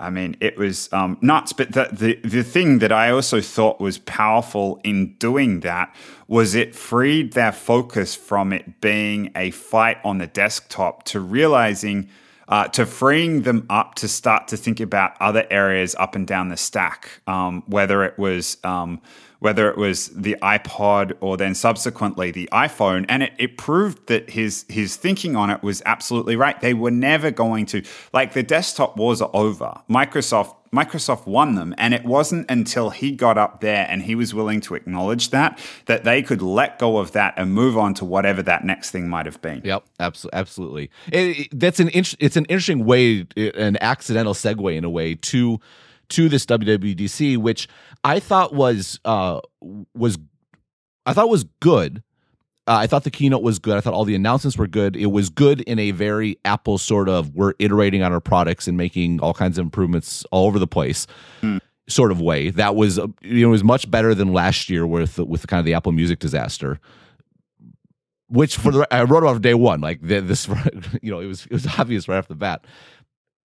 [0.00, 1.52] I mean, it was um, nuts.
[1.52, 5.94] But the, the the thing that I also thought was powerful in doing that
[6.26, 12.08] was it freed their focus from it being a fight on the desktop to realizing
[12.52, 16.50] uh, to freeing them up to start to think about other areas up and down
[16.50, 19.00] the stack, um, whether it was um,
[19.38, 24.28] whether it was the iPod or then subsequently the iPhone, and it, it proved that
[24.28, 26.60] his his thinking on it was absolutely right.
[26.60, 27.82] They were never going to
[28.12, 29.80] like the desktop wars are over.
[29.88, 34.32] Microsoft Microsoft won them, and it wasn't until he got up there and he was
[34.32, 38.04] willing to acknowledge that that they could let go of that and move on to
[38.06, 39.60] whatever that next thing might have been.
[39.64, 40.90] Yep, absolutely, absolutely.
[41.12, 45.60] It, it- that's an it's an interesting way, an accidental segue in a way to
[46.08, 47.68] to this WWDC, which
[48.02, 49.40] I thought was uh
[49.94, 50.16] was
[51.04, 52.02] I thought was good.
[52.68, 53.76] Uh, I thought the keynote was good.
[53.76, 54.96] I thought all the announcements were good.
[54.96, 58.76] It was good in a very Apple sort of we're iterating on our products and
[58.76, 61.06] making all kinds of improvements all over the place
[61.88, 62.50] sort of way.
[62.50, 65.66] That was uh, you know was much better than last year with with kind of
[65.66, 66.78] the Apple Music disaster
[68.32, 70.48] which for the I wrote about day one, like this,
[71.02, 72.64] you know, it was it was obvious right off the bat,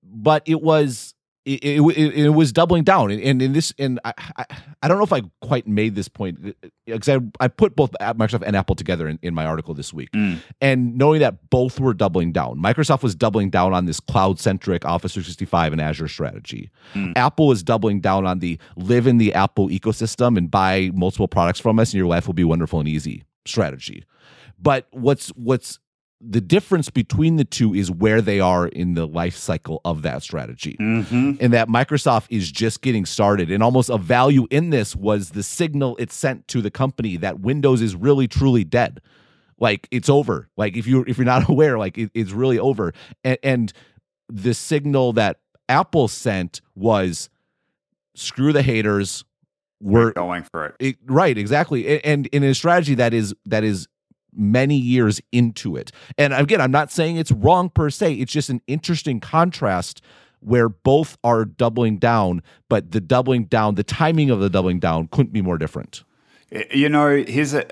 [0.03, 4.01] but it was it, it, it, it was doubling down, and, and in this, and
[4.05, 4.47] I, I
[4.83, 7.77] I don't know if I quite made this point uh, uh, because I I put
[7.77, 10.39] both Microsoft and Apple together in, in my article this week, mm.
[10.63, 14.87] and knowing that both were doubling down, Microsoft was doubling down on this cloud centric
[14.87, 16.71] Office 365 and Azure strategy.
[16.95, 17.13] Mm.
[17.17, 21.61] Apple was doubling down on the live in the Apple ecosystem and buy multiple products
[21.61, 24.05] from us, and your life will be wonderful and easy strategy.
[24.59, 25.79] But what's what's
[26.27, 30.23] the difference between the two is where they are in the life cycle of that
[30.23, 30.77] strategy.
[30.81, 31.33] Mm-hmm.
[31.41, 33.51] And that Microsoft is just getting started.
[33.51, 37.41] And almost a value in this was the signal it sent to the company that
[37.41, 39.01] Windows is really truly dead.
[39.59, 40.49] Like it's over.
[40.57, 42.93] Like if you if you're not aware, like it, it's really over.
[43.23, 43.73] And, and
[44.29, 47.29] the signal that Apple sent was
[48.15, 49.25] screw the haters.
[49.81, 50.77] We're Going for it.
[50.79, 53.87] it, right, exactly, A- and in a strategy that is that is
[54.37, 55.93] many years into it.
[56.19, 58.15] And again, I'm not saying it's wrong per se.
[58.15, 60.03] It's just an interesting contrast
[60.41, 65.09] where both are doubling down, but the doubling down, the timing of the doubling down
[65.09, 66.05] couldn't be more different.
[66.71, 67.65] You know, here's a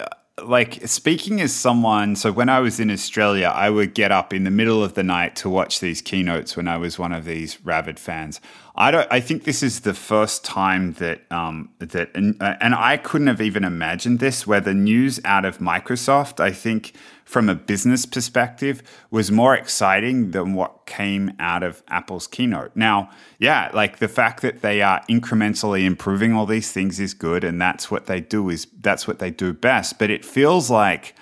[0.42, 2.16] like speaking as someone.
[2.16, 5.02] So when I was in Australia, I would get up in the middle of the
[5.02, 8.40] night to watch these keynotes when I was one of these rabid fans.
[8.74, 9.06] I don't.
[9.10, 13.42] I think this is the first time that um, that and, and I couldn't have
[13.42, 14.46] even imagined this.
[14.46, 16.94] Where the news out of Microsoft, I think
[17.26, 22.72] from a business perspective, was more exciting than what came out of Apple's keynote.
[22.74, 27.44] Now, yeah, like the fact that they are incrementally improving all these things is good,
[27.44, 29.98] and that's what they do is that's what they do best.
[29.98, 31.14] But it feels like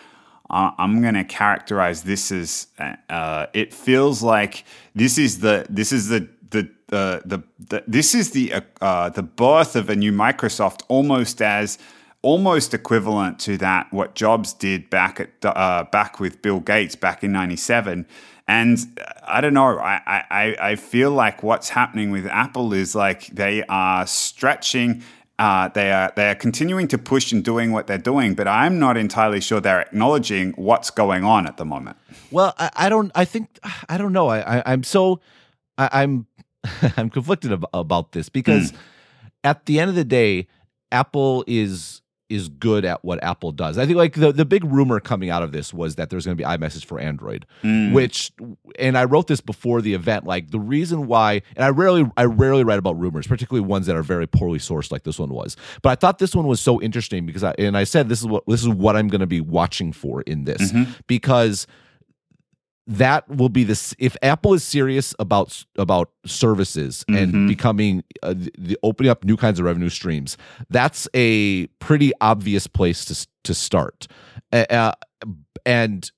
[0.51, 2.69] uh, I'm going to characterize this as
[3.09, 8.33] uh, it feels like this is the this is the the the, the, this is
[8.33, 11.79] the uh, uh, the birth of a new Microsoft almost as
[12.23, 17.25] almost equivalent to that what Jobs did back at uh, back with Bill Gates back
[17.25, 18.07] in '97.
[18.49, 18.79] And
[19.29, 19.79] I don't know.
[19.79, 25.05] I, I, I feel like what's happening with Apple is like they are stretching.
[25.39, 28.81] Uh, they are they are continuing to push and doing what they're doing, but I'm
[28.81, 31.97] not entirely sure they're acknowledging what's going on at the moment.
[32.33, 33.13] Well, I, I don't.
[33.15, 34.29] I think I don't know.
[34.29, 35.21] I, I I'm so
[35.79, 36.27] I, I'm
[36.97, 38.77] I'm conflicted ab- about this because hmm.
[39.45, 40.49] at the end of the day,
[40.93, 43.77] Apple is is good at what Apple does.
[43.77, 46.39] I think like the the big rumor coming out of this was that there's going
[46.39, 47.93] to be iMessage for Android, hmm.
[47.93, 48.31] which
[48.79, 50.25] and I wrote this before the event.
[50.25, 53.97] Like the reason why, and I rarely I rarely write about rumors, particularly ones that
[53.97, 55.57] are very poorly sourced, like this one was.
[55.83, 58.27] But I thought this one was so interesting because I and I said this is
[58.27, 60.93] what this is what I'm going to be watching for in this mm-hmm.
[61.09, 61.67] because
[62.91, 68.77] that will be this if apple is serious about about services and becoming uh, the,
[68.83, 70.37] opening up new kinds of revenue streams
[70.69, 74.07] that's a pretty obvious place to to start.
[74.53, 74.93] Uh,
[75.67, 76.11] and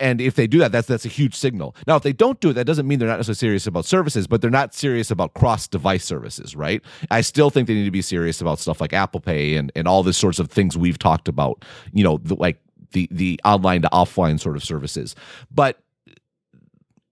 [0.00, 1.74] and if they do that that's that's a huge signal.
[1.86, 4.26] Now if they don't do it that doesn't mean they're not necessarily serious about services
[4.26, 6.82] but they're not serious about cross device services right?
[7.10, 9.88] I still think they need to be serious about stuff like apple pay and and
[9.88, 12.60] all the sorts of things we've talked about you know the, like
[12.92, 15.14] the the online to offline sort of services.
[15.50, 15.80] But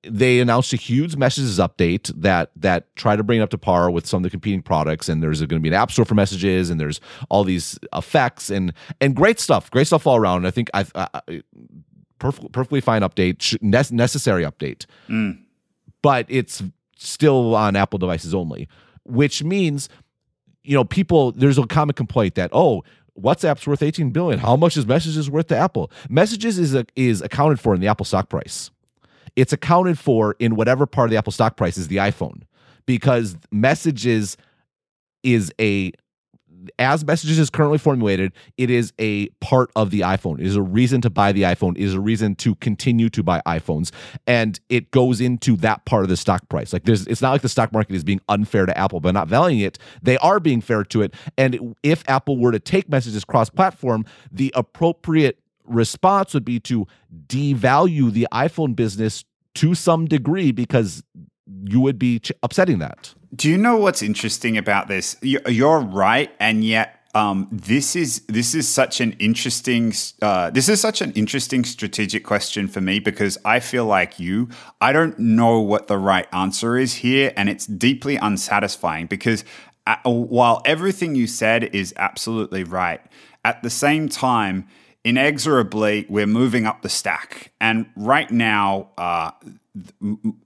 [0.08, 3.90] they announced a huge messages update that that try to bring it up to par
[3.90, 6.14] with some of the competing products and there's going to be an app store for
[6.14, 10.46] messages and there's all these effects and and great stuff great stuff all around.
[10.46, 10.84] I think i,
[12.18, 13.60] perfectly, perfectly fine update
[13.92, 14.86] necessary update.
[15.08, 15.38] Mm.
[16.02, 16.62] but it's
[16.96, 18.68] still on apple devices only
[19.04, 19.88] which means
[20.62, 22.82] you know people there's a common complaint that oh
[23.20, 24.38] WhatsApp's worth 18 billion.
[24.38, 25.90] How much is messages worth to Apple?
[26.08, 28.70] Messages is a, is accounted for in the Apple stock price
[29.36, 32.42] it's accounted for in whatever part of the Apple stock price is the iPhone
[32.86, 34.36] because messages
[35.22, 35.92] is a
[36.78, 40.38] as messages is currently formulated, it is a part of the iPhone.
[40.40, 41.76] It is a reason to buy the iPhone.
[41.76, 43.92] It is a reason to continue to buy iPhones,
[44.26, 46.72] and it goes into that part of the stock price.
[46.72, 49.28] Like there's, it's not like the stock market is being unfair to Apple by not
[49.28, 49.78] valuing it.
[50.02, 51.14] They are being fair to it.
[51.36, 56.86] And if Apple were to take messages cross-platform, the appropriate response would be to
[57.26, 59.24] devalue the iPhone business
[59.56, 61.02] to some degree because
[61.64, 63.14] you would be upsetting that.
[63.36, 65.16] Do you know what's interesting about this?
[65.20, 70.80] You're right, and yet um, this is this is such an interesting uh, this is
[70.80, 74.48] such an interesting strategic question for me because I feel like you
[74.80, 79.44] I don't know what the right answer is here, and it's deeply unsatisfying because
[79.86, 83.00] uh, while everything you said is absolutely right,
[83.44, 84.66] at the same time
[85.04, 89.30] inexorably we're moving up the stack and right now uh,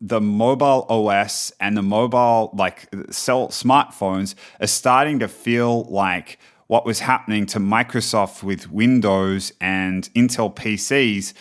[0.00, 6.84] the mobile os and the mobile like cell smartphones are starting to feel like what
[6.84, 11.32] was happening to microsoft with windows and intel pcs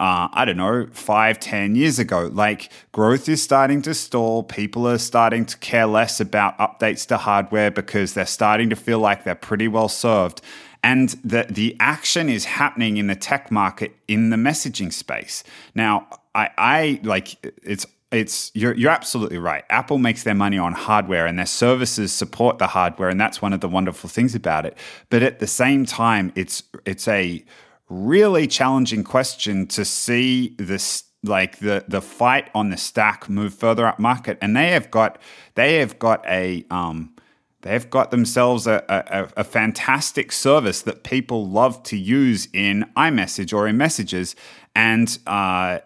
[0.00, 2.30] uh, I don't know, five, ten years ago.
[2.32, 4.44] Like growth is starting to stall.
[4.44, 9.00] People are starting to care less about updates to hardware because they're starting to feel
[9.00, 10.40] like they're pretty well served
[10.82, 15.42] and the the action is happening in the tech market in the messaging space.
[15.74, 16.06] Now,
[16.38, 19.64] I, I like it's it's you're you're absolutely right.
[19.70, 23.52] Apple makes their money on hardware and their services support the hardware and that's one
[23.52, 24.76] of the wonderful things about it.
[25.10, 27.44] But at the same time, it's it's a
[27.88, 33.86] really challenging question to see this like the the fight on the stack move further
[33.86, 35.18] up market and they have got
[35.56, 37.14] they have got a um
[37.62, 43.52] They've got themselves a, a, a, fantastic service that people love to use in iMessage
[43.52, 44.36] or in Messages,
[44.76, 45.80] and uh,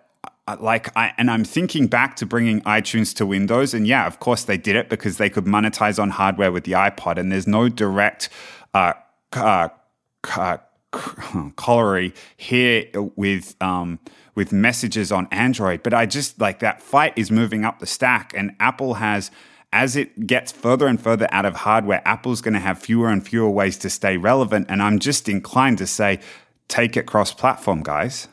[0.60, 4.44] like I and I'm thinking back to bringing iTunes to Windows, and yeah, of course
[4.44, 7.68] they did it because they could monetize on hardware with the iPod, and there's no
[7.68, 8.28] direct
[8.74, 8.94] uh,
[9.32, 9.68] uh,
[10.36, 10.58] uh,
[11.56, 12.86] corollary here
[13.16, 14.00] with um,
[14.34, 15.82] with messages on Android.
[15.82, 19.30] But I just like that fight is moving up the stack, and Apple has
[19.72, 23.26] as it gets further and further out of hardware, Apple's going to have fewer and
[23.26, 24.66] fewer ways to stay relevant.
[24.68, 26.20] And I'm just inclined to say,
[26.68, 28.28] take it cross platform, guys.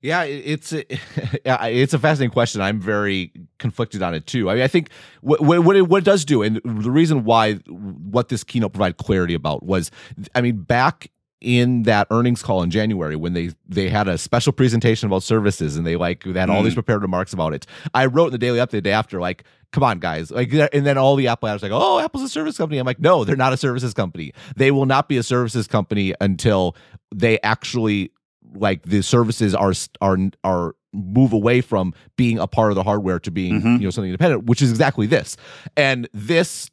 [0.00, 0.84] Yeah, it's a,
[1.44, 2.60] it's a fascinating question.
[2.60, 4.48] I'm very conflicted on it too.
[4.48, 4.90] I mean, I think
[5.22, 8.96] what what it, what it does do, and the reason why what this keynote provided
[8.98, 9.90] clarity about was,
[10.34, 14.52] I mean, back in that earnings call in January when they they had a special
[14.52, 16.76] presentation about services and they like they had all these mm.
[16.76, 17.66] prepared remarks about it.
[17.94, 20.86] I wrote in the daily update the day after like come on guys like and
[20.86, 23.52] then all the apple like oh apple's a service company i'm like no they're not
[23.52, 26.74] a services company they will not be a services company until
[27.14, 28.10] they actually
[28.54, 33.18] like the services are are are move away from being a part of the hardware
[33.20, 33.76] to being mm-hmm.
[33.76, 35.36] you know something independent which is exactly this.
[35.76, 36.70] And this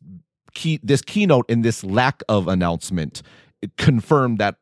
[0.54, 3.22] key this keynote and this lack of announcement
[3.78, 4.56] confirmed that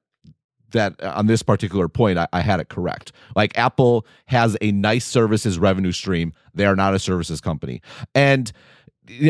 [0.72, 3.11] that uh, on this particular point I, I, had it correct.
[3.36, 6.34] Like apple has a nice services revenue stream.
[6.55, 7.82] They are not a services company.
[8.16, 8.51] And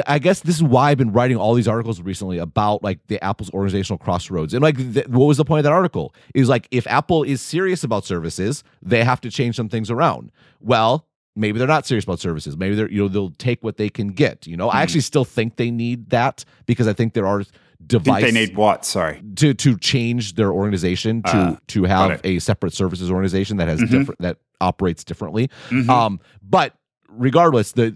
[0.05, 3.24] I guess this is why I've been writing all these articles recently about like the
[3.24, 4.53] Apple's organizational crossroads.
[4.53, 6.13] And like, th- what was the point of that article?
[6.36, 10.32] Is like, if Apple is serious about services, they have to change some things around.
[10.59, 12.55] Well, maybe they're not serious about services.
[12.55, 14.45] Maybe they're you know they'll take what they can get.
[14.45, 14.76] You know, mm.
[14.76, 17.43] I actually still think they need that because I think there are
[17.86, 18.24] device.
[18.24, 18.86] they need what?
[18.86, 19.21] Sorry.
[19.38, 23.80] To to change their organization to uh, to have a separate services organization that has
[23.80, 23.97] mm-hmm.
[23.97, 25.49] different that operates differently.
[25.69, 25.89] Mm-hmm.
[25.89, 26.76] Um, but
[27.07, 27.95] regardless, the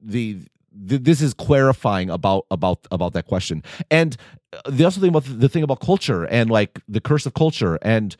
[0.00, 0.40] the
[0.82, 4.16] this is clarifying about about about that question and
[4.66, 8.16] the other thing about the thing about culture and like the curse of culture and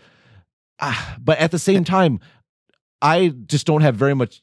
[0.81, 2.21] uh, but at the same time
[3.01, 4.43] i just don't have very much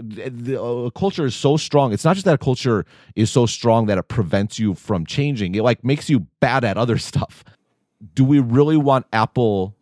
[0.00, 1.92] the uh, culture is so strong.
[1.92, 5.54] It's not just that a culture is so strong that it prevents you from changing.
[5.54, 7.44] It like makes you bad at other stuff.
[8.14, 9.76] Do we really want Apple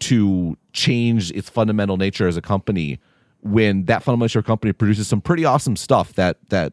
[0.00, 2.98] to change its fundamental nature as a company
[3.42, 6.72] when that fundamental company produces some pretty awesome stuff that that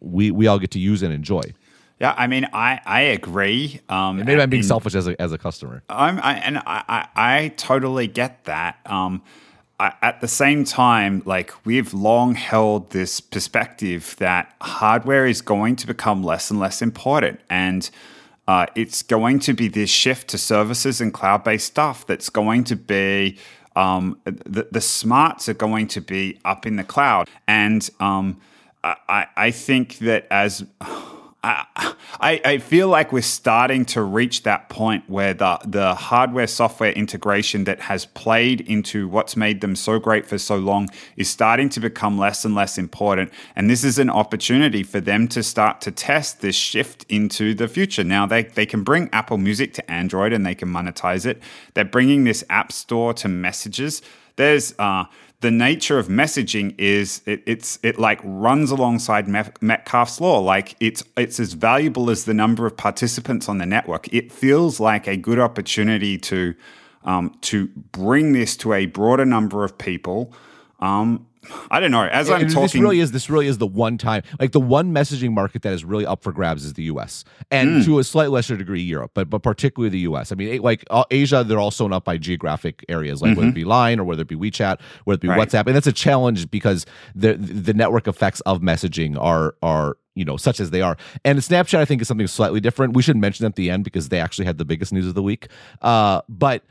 [0.00, 1.42] we we all get to use and enjoy?
[2.00, 3.80] Yeah, I mean, I I agree.
[3.88, 5.82] Um, maybe I'm being selfish as a as a customer.
[5.88, 8.78] I'm I, and I, I I totally get that.
[8.86, 9.22] Um,
[9.78, 15.86] at the same time, like we've long held this perspective that hardware is going to
[15.86, 17.40] become less and less important.
[17.50, 17.88] And
[18.48, 22.64] uh, it's going to be this shift to services and cloud based stuff that's going
[22.64, 23.38] to be.
[23.76, 27.28] Um, the, the smarts are going to be up in the cloud.
[27.46, 28.40] And um,
[28.82, 30.64] I, I think that as
[31.46, 36.90] I, I feel like we're starting to reach that point where the, the hardware software
[36.90, 41.68] integration that has played into what's made them so great for so long is starting
[41.70, 43.32] to become less and less important.
[43.54, 47.68] And this is an opportunity for them to start to test this shift into the
[47.68, 48.02] future.
[48.02, 51.40] Now, they, they can bring Apple Music to Android and they can monetize it.
[51.74, 54.02] They're bringing this App Store to messages.
[54.36, 55.04] There's uh,
[55.40, 60.38] the nature of messaging is it, it's it like runs alongside Metcalfe's law.
[60.40, 64.12] Like it's it's as valuable as the number of participants on the network.
[64.12, 66.54] It feels like a good opportunity to
[67.04, 70.32] um, to bring this to a broader number of people.
[70.80, 71.26] Um,
[71.70, 72.02] I don't know.
[72.02, 74.92] As I'm talking, this really is this really is the one time, like the one
[74.92, 77.24] messaging market that is really up for grabs is the U.S.
[77.50, 77.84] and mm.
[77.84, 80.32] to a slightly lesser degree Europe, but but particularly the U.S.
[80.32, 83.38] I mean, like uh, Asia, they're all sewn up by geographic areas, like mm-hmm.
[83.38, 85.48] whether it be Line or whether it be WeChat, whether it be right.
[85.48, 90.24] WhatsApp, and that's a challenge because the the network effects of messaging are are you
[90.24, 93.16] know such as they are and snapchat i think is something slightly different we should
[93.16, 95.48] mention at the end because they actually had the biggest news of the week
[95.82, 96.64] uh, but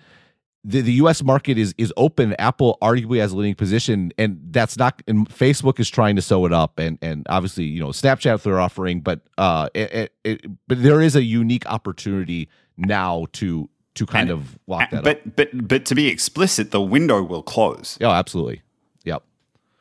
[0.66, 1.24] the, the U.S.
[1.24, 2.34] market is is open.
[2.39, 5.01] Apple arguably has a leading position, and that's not.
[5.07, 8.59] And Facebook is trying to sew it up, and and obviously you know Snapchat they're
[8.59, 14.32] offering, but uh, it, it, but there is a unique opportunity now to to kind
[14.32, 15.24] and, of lock that but, up.
[15.24, 17.97] But but but to be explicit, the window will close.
[18.01, 18.61] Oh, absolutely.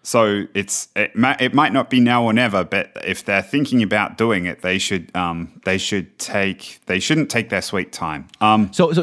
[0.05, 3.83] So it's it might, it might not be now or never, but if they're thinking
[3.83, 8.29] about doing it, they should um, they should take they shouldn't take their sweet time.
[8.43, 9.03] Um, so so,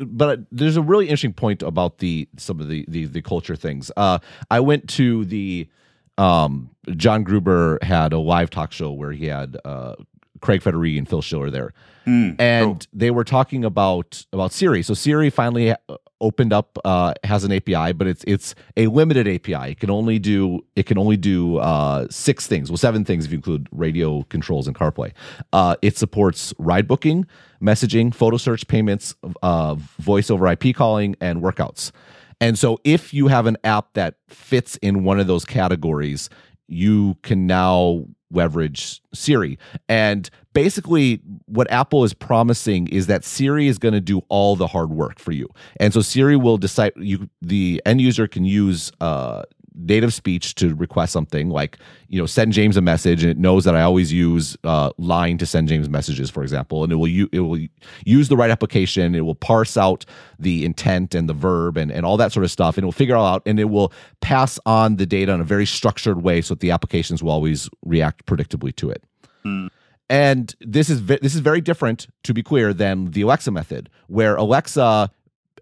[0.00, 3.92] but there's a really interesting point about the some of the the, the culture things.
[3.94, 4.20] Uh,
[4.50, 5.68] I went to the
[6.16, 9.96] um, John Gruber had a live talk show where he had uh,
[10.40, 11.74] Craig Federighi and Phil Schiller there,
[12.08, 14.82] mm, and they were talking about about Siri.
[14.82, 15.74] So Siri finally
[16.20, 19.72] opened up uh, has an API, but it's it's a limited API.
[19.72, 22.70] It can only do it can only do uh, six things.
[22.70, 25.12] Well, seven things if you include radio controls and CarPlay.
[25.52, 27.26] Uh, it supports ride booking,
[27.62, 31.92] messaging, photo search, payments, uh, voice over IP calling, and workouts.
[32.40, 36.30] And so, if you have an app that fits in one of those categories,
[36.68, 39.58] you can now leverage Siri.
[39.88, 40.28] And
[40.62, 44.90] basically, what Apple is promising is that Siri is going to do all the hard
[44.90, 45.48] work for you.
[45.78, 49.42] And so Siri will decide you the end user can use uh,
[49.76, 51.78] native speech to request something like
[52.08, 55.38] you know send james a message and it knows that i always use uh, line
[55.38, 57.60] to send james messages for example and it will u- it will
[58.04, 60.04] use the right application it will parse out
[60.36, 62.92] the intent and the verb and, and all that sort of stuff and it will
[62.92, 66.40] figure all out and it will pass on the data in a very structured way
[66.40, 69.04] so that the applications will always react predictably to it
[69.46, 69.70] mm.
[70.08, 74.36] And this is this is very different to be clear than the alexa method where
[74.36, 75.10] alexa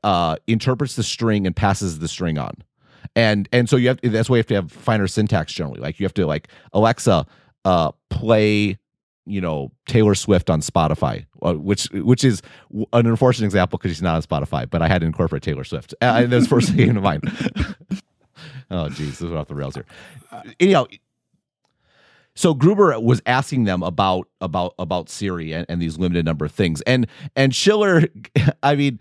[0.04, 2.54] uh, interprets the string and passes the string on.
[3.16, 5.80] And and so you have that's why you have to have finer syntax generally.
[5.80, 7.26] Like you have to like alexa
[7.64, 8.78] uh play
[9.28, 12.42] you know taylor swift on spotify uh, which which is
[12.92, 15.92] an unfortunate example because she's not on spotify but i had to incorporate taylor swift.
[16.00, 17.22] Uh, and that's first thing came to mind.
[18.70, 19.86] Oh geez this is off the rails here.
[20.60, 20.86] Anyhow
[22.36, 26.52] so Gruber was asking them about about about Siri and, and these limited number of
[26.52, 28.04] things, and and Schiller,
[28.62, 29.00] I mean,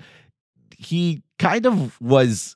[0.76, 2.56] he kind of was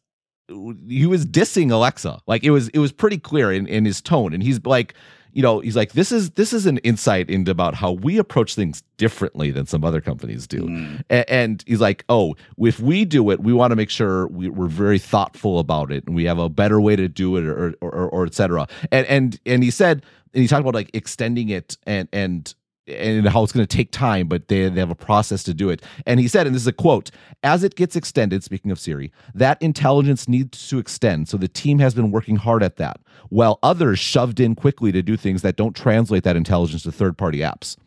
[0.87, 2.21] he was dissing Alexa.
[2.27, 4.33] Like it was it was pretty clear in, in his tone.
[4.33, 4.93] And he's like,
[5.31, 8.55] you know, he's like, this is this is an insight into about how we approach
[8.55, 10.63] things differently than some other companies do.
[10.63, 11.03] Mm.
[11.09, 14.47] And, and, he's like, oh, if we do it, we want to make sure we,
[14.49, 17.75] are very thoughtful about it and we have a better way to do it, or
[17.81, 18.67] or, or, or et cetera.
[18.91, 20.03] And and and he said,
[20.33, 22.53] and he talked about like extending it and and
[22.87, 25.69] and how it's going to take time, but they, they have a process to do
[25.69, 25.83] it.
[26.05, 27.11] And he said, and this is a quote
[27.43, 31.29] as it gets extended, speaking of Siri, that intelligence needs to extend.
[31.29, 32.99] So the team has been working hard at that,
[33.29, 37.17] while others shoved in quickly to do things that don't translate that intelligence to third
[37.17, 37.77] party apps.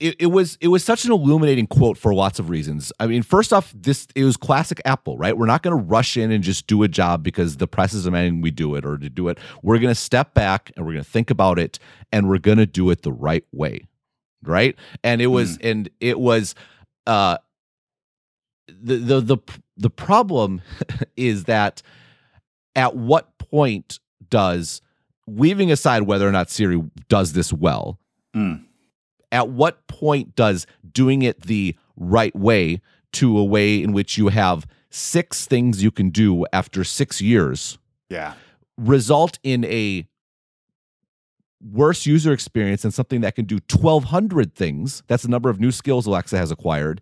[0.00, 2.90] It, it, was it was such an illuminating quote for lots of reasons.
[2.98, 5.36] I mean, first off, this it was classic Apple, right?
[5.36, 8.04] We're not going to rush in and just do a job because the press is
[8.04, 9.38] demanding we do it or to do it.
[9.62, 11.78] We're going to step back and we're going to think about it
[12.10, 13.86] and we're going to do it the right way
[14.42, 14.76] right?
[15.02, 15.70] And it was mm.
[15.70, 16.54] and it was
[17.06, 17.38] uh
[18.68, 19.38] the the the
[19.76, 20.62] the problem
[21.16, 21.82] is that
[22.74, 23.98] at what point
[24.28, 24.80] does
[25.26, 27.98] leaving aside whether or not Siri does this well,
[28.34, 28.64] mm.
[29.32, 32.80] At what point does doing it the right way
[33.12, 37.78] to a way in which you have six things you can do after six years
[38.08, 38.34] Yeah.
[38.76, 40.06] result in a
[41.62, 45.70] worse user experience than something that can do 1200 things that's the number of new
[45.70, 47.00] skills alexa has acquired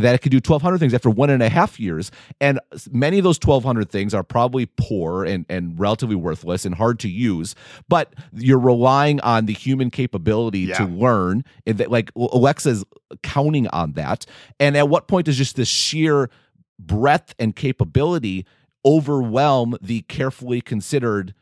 [0.00, 2.10] that it could do 1200 things after one and a half years.
[2.40, 6.98] And many of those 1200 things are probably poor and, and relatively worthless and hard
[7.00, 7.54] to use
[7.88, 12.84] but you're relying on the human capability to learn and that like alexa's
[13.22, 14.26] counting on that.
[14.60, 16.30] And at what point does just this sheer
[16.78, 18.46] breadth and capability
[18.84, 21.34] overwhelm the carefully considered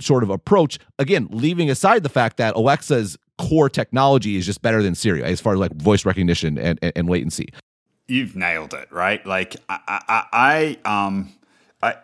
[0.00, 0.78] sort of approach?
[0.98, 3.16] Again leaving aside the fact that alexa's
[3.48, 6.92] core technology is just better than siri as far as like voice recognition and, and,
[6.96, 7.48] and latency
[8.10, 9.24] You've nailed it, right?
[9.24, 9.78] Like I,
[10.08, 11.32] I, I, um,
[11.80, 11.94] I,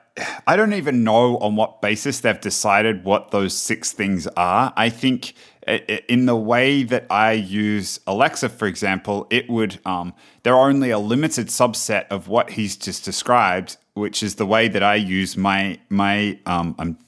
[0.47, 4.73] I don't even know on what basis they've decided what those six things are.
[4.77, 5.35] I think
[5.67, 10.15] in the way that I use Alexa, for example, it would um,
[10.45, 14.69] there are only a limited subset of what he's just described, which is the way
[14.69, 16.99] that I use my my um, I'm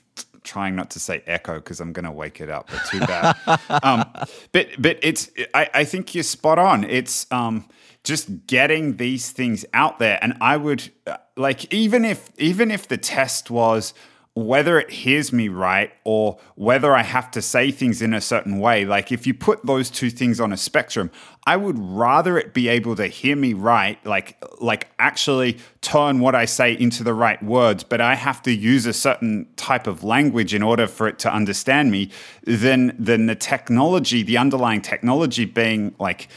[0.49, 3.37] trying not to say echo because I'm going to wake it up, but too bad.
[3.83, 4.05] um,
[4.53, 6.85] but but it's I, I think you're spot on.
[6.85, 7.69] It's um,
[8.03, 12.89] just getting these things out there, and I would uh, like even if even if
[12.89, 13.93] the test was
[14.35, 18.61] whether it hears me right or whether I have to say things in a certain
[18.61, 18.85] way.
[18.85, 21.11] Like if you put those two things on a spectrum,
[21.45, 26.35] I would rather it be able to hear me right, like like actually turn what
[26.35, 30.05] I say into the right words, but I have to use a certain type of
[30.05, 32.11] language in order for it to understand me,
[32.45, 36.29] than than the technology, the underlying technology being like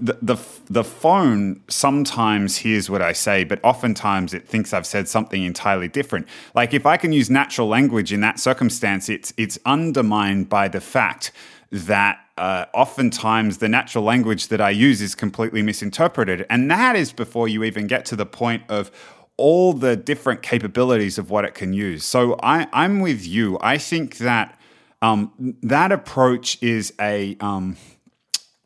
[0.00, 0.36] the, the
[0.68, 5.88] the phone sometimes hears what I say, but oftentimes it thinks I've said something entirely
[5.88, 6.26] different.
[6.54, 10.80] Like if I can use natural language in that circumstance, it's it's undermined by the
[10.80, 11.32] fact
[11.70, 17.12] that uh, oftentimes the natural language that I use is completely misinterpreted, and that is
[17.12, 18.90] before you even get to the point of
[19.36, 22.04] all the different capabilities of what it can use.
[22.04, 23.58] So I, I'm with you.
[23.60, 24.58] I think that
[25.02, 27.76] um, that approach is a um,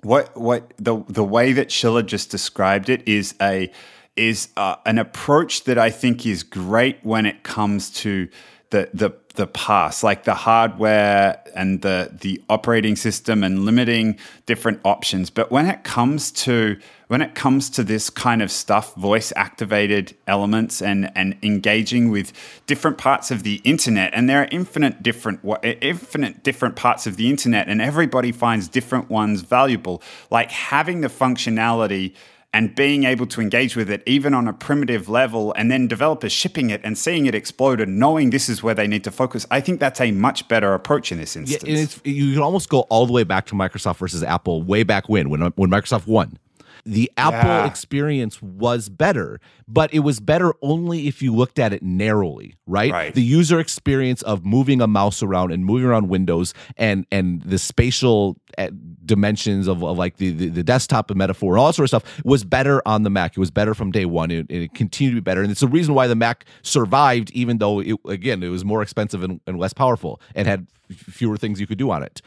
[0.03, 3.71] what what the the way that Schiller just described it is a
[4.17, 8.29] is uh, an approach that I think is great when it comes to
[8.71, 14.81] the the the past, like the hardware and the the operating system and limiting different
[14.85, 15.31] options.
[15.31, 20.17] But when it comes to when it comes to this kind of stuff, voice activated
[20.27, 22.33] elements and and engaging with
[22.67, 27.29] different parts of the internet, and there are infinite different infinite different parts of the
[27.29, 30.03] internet, and everybody finds different ones valuable.
[30.31, 32.15] Like having the functionality
[32.53, 36.33] and being able to engage with it even on a primitive level and then developers
[36.33, 39.47] shipping it and seeing it explode and knowing this is where they need to focus
[39.51, 42.43] i think that's a much better approach in this Yeah, instance and it's you can
[42.43, 45.71] almost go all the way back to Microsoft versus Apple, way back when when when
[45.71, 46.39] Microsoft won.
[46.85, 47.67] The Apple Yeah.
[47.67, 52.91] experience was better, but it was better only if you looked at it narrowly, right?
[52.93, 53.15] Right.
[53.15, 57.59] The user experience of moving a mouse around and moving around windows and and the
[57.59, 58.69] spatial uh,
[59.05, 62.25] dimensions of, of like the, the the desktop metaphor and all that sort of stuff
[62.25, 63.33] was better on the Mac.
[63.37, 65.43] It was better from day one, and it, it continued to be better.
[65.43, 68.83] And it's the reason why the Mac survived, even though it again it was more
[68.83, 72.21] expensive and, and less powerful and had fewer things you could do on it.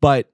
[0.00, 0.30] But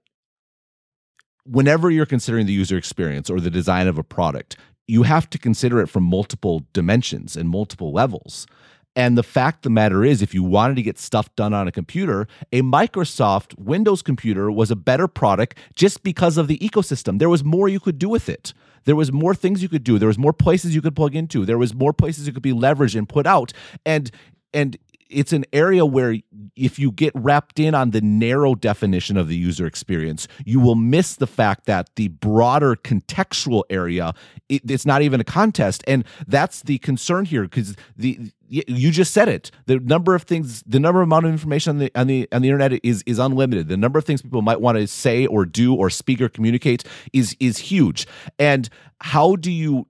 [1.44, 5.38] whenever you're considering the user experience or the design of a product, you have to
[5.38, 8.46] consider it from multiple dimensions and multiple levels.
[8.94, 11.66] And the fact of the matter is, if you wanted to get stuff done on
[11.66, 17.18] a computer, a Microsoft Windows computer was a better product just because of the ecosystem.
[17.18, 18.52] There was more you could do with it.
[18.84, 19.98] There was more things you could do.
[19.98, 21.46] There was more places you could plug into.
[21.46, 23.52] There was more places you could be leveraged and put out.
[23.86, 24.10] And
[24.52, 24.76] and
[25.12, 26.16] it's an area where
[26.56, 30.74] if you get wrapped in on the narrow definition of the user experience, you will
[30.74, 34.14] miss the fact that the broader contextual area,
[34.48, 35.84] it, it's not even a contest.
[35.86, 39.50] And that's the concern here because the you just said it.
[39.64, 42.42] The number of things, the number of amount of information on the on the on
[42.42, 43.68] the internet is is unlimited.
[43.68, 46.84] The number of things people might want to say or do or speak or communicate
[47.14, 48.06] is is huge.
[48.38, 48.68] And
[49.00, 49.86] how do you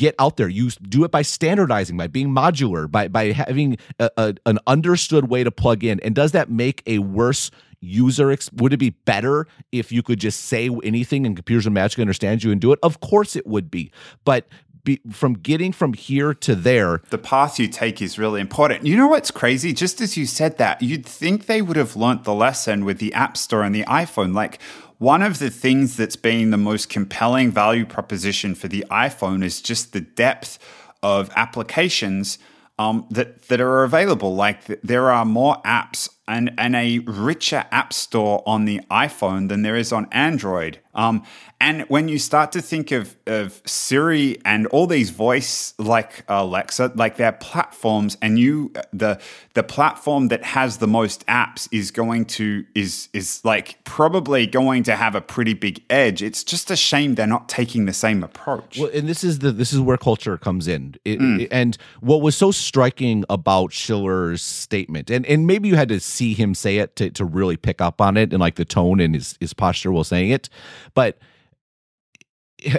[0.00, 0.48] get out there.
[0.48, 5.28] You do it by standardizing, by being modular, by by having a, a, an understood
[5.28, 6.00] way to plug in.
[6.00, 8.30] And does that make a worse user?
[8.30, 12.02] Ex- would it be better if you could just say anything and computers would magically
[12.02, 12.78] understand you and do it?
[12.82, 13.92] Of course, it would be.
[14.24, 14.48] But
[14.84, 18.86] be, from getting from here to there, the path you take is really important.
[18.86, 19.74] You know what's crazy?
[19.74, 23.12] Just as you said that, you'd think they would have learnt the lesson with the
[23.12, 24.34] App Store and the iPhone.
[24.34, 24.58] Like
[25.00, 29.62] one of the things that's been the most compelling value proposition for the iPhone is
[29.62, 30.58] just the depth
[31.02, 32.38] of applications
[32.78, 34.34] um, that that are available.
[34.34, 39.48] Like th- there are more apps and, and a richer app store on the iPhone
[39.48, 40.80] than there is on Android.
[40.94, 41.24] Um,
[41.60, 46.92] and when you start to think of, of Siri and all these voice like Alexa,
[46.94, 49.20] like their platforms, and you the
[49.54, 54.82] the platform that has the most apps is going to is is like probably going
[54.84, 56.22] to have a pretty big edge.
[56.22, 58.78] It's just a shame they're not taking the same approach.
[58.78, 60.94] Well, and this is the this is where culture comes in.
[61.04, 61.42] It, mm.
[61.42, 66.00] it, and what was so striking about Schiller's statement, and and maybe you had to
[66.00, 68.98] see him say it to to really pick up on it and like the tone
[68.98, 70.48] and his his posture while saying it,
[70.94, 71.18] but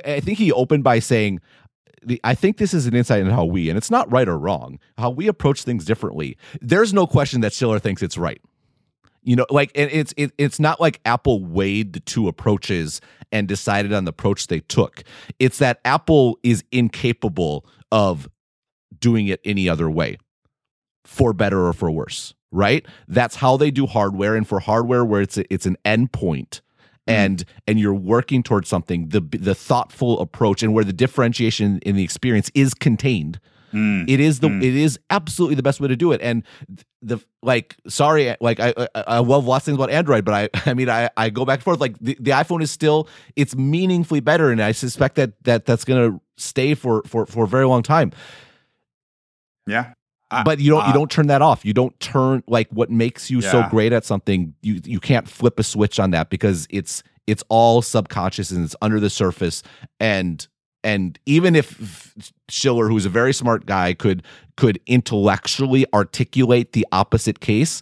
[0.06, 1.42] I think he opened by saying,
[2.24, 4.80] I think this is an insight into how we, and it's not right or wrong,
[4.98, 6.38] how we approach things differently.
[6.60, 8.42] There's no question that Schiller thinks it's right.
[9.24, 13.48] You know, like and it's it, it's not like Apple weighed the two approaches and
[13.48, 15.04] decided on the approach they took.
[15.38, 18.28] It's that Apple is incapable of
[19.00, 20.18] doing it any other way,
[21.06, 22.34] for better or for worse.
[22.52, 22.86] Right?
[23.08, 26.62] That's how they do hardware, and for hardware where it's a, it's an endpoint.
[27.12, 31.96] And and you're working towards something the the thoughtful approach and where the differentiation in
[31.96, 33.40] the experience is contained.
[33.74, 34.04] Mm.
[34.10, 34.62] it is the mm.
[34.62, 36.22] it is absolutely the best way to do it.
[36.22, 36.44] And
[37.02, 40.50] the like sorry like I, I i love lots of things about android but i
[40.70, 41.80] i mean i i go back and forth.
[41.80, 43.08] Like the, the iphone is still
[43.38, 47.48] it's meaningfully better and i suspect that that that's gonna stay for for for a
[47.48, 48.12] very long time.
[49.66, 49.94] Yeah
[50.46, 51.66] but you don't uh, you don't turn that off.
[51.66, 53.52] You don't turn like what makes you yeah.
[53.52, 54.54] so great at something.
[54.62, 58.76] You you can't flip a switch on that because it's it's all subconscious and it's
[58.82, 59.64] under the surface
[60.00, 60.48] and
[60.84, 62.16] and even if
[62.50, 64.24] Schiller, who's a very smart guy, could
[64.58, 67.82] could intellectually articulate the opposite case,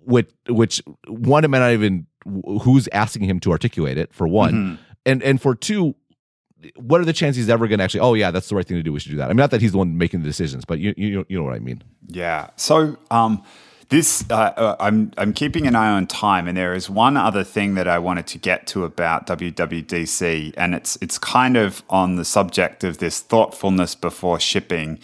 [0.00, 2.06] which which one, it might not even
[2.62, 4.82] who's asking him to articulate it for one, mm-hmm.
[5.06, 5.94] and and for two,
[6.76, 8.00] what are the chances he's ever going to actually?
[8.00, 8.92] Oh yeah, that's the right thing to do.
[8.92, 9.26] We should do that.
[9.26, 11.44] I mean, not that he's the one making the decisions, but you you you know
[11.44, 11.82] what I mean.
[12.08, 12.50] Yeah.
[12.56, 13.42] So um,
[13.88, 17.44] this uh, uh, I'm I'm keeping an eye on time, and there is one other
[17.44, 22.16] thing that I wanted to get to about WWDC, and it's it's kind of on
[22.16, 24.98] the subject of this thoughtfulness before shipping.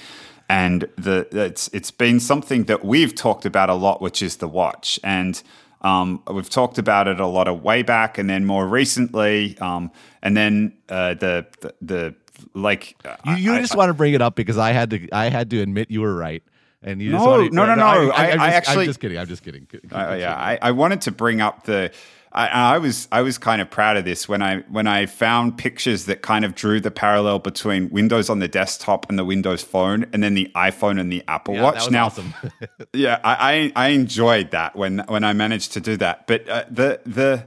[0.48, 4.48] And the it's it's been something that we've talked about a lot, which is the
[4.48, 4.98] watch.
[5.04, 5.42] And
[5.82, 9.90] um, we've talked about it a lot of way back, and then more recently, um,
[10.22, 12.14] and then uh, the, the, the
[12.54, 15.08] like you, you I, just I, want to bring it up because I had to
[15.12, 16.42] I had to admit you were right.
[16.82, 19.00] And you no, just want to, no, no, no, I, I, I actually, I'm just
[19.00, 19.18] kidding.
[19.18, 19.68] I'm just kidding.
[19.92, 21.92] Uh, yeah, I, I wanted to bring up the
[22.32, 25.58] I, I, was I was kind of proud of this when I when I found
[25.58, 29.62] pictures that kind of drew the parallel between Windows on the desktop and the Windows
[29.62, 31.90] Phone, and then the iPhone and the Apple yeah, Watch.
[31.90, 32.32] now, awesome.
[32.92, 36.28] yeah, I, I, I enjoyed that when when I managed to do that.
[36.28, 37.46] But uh, the the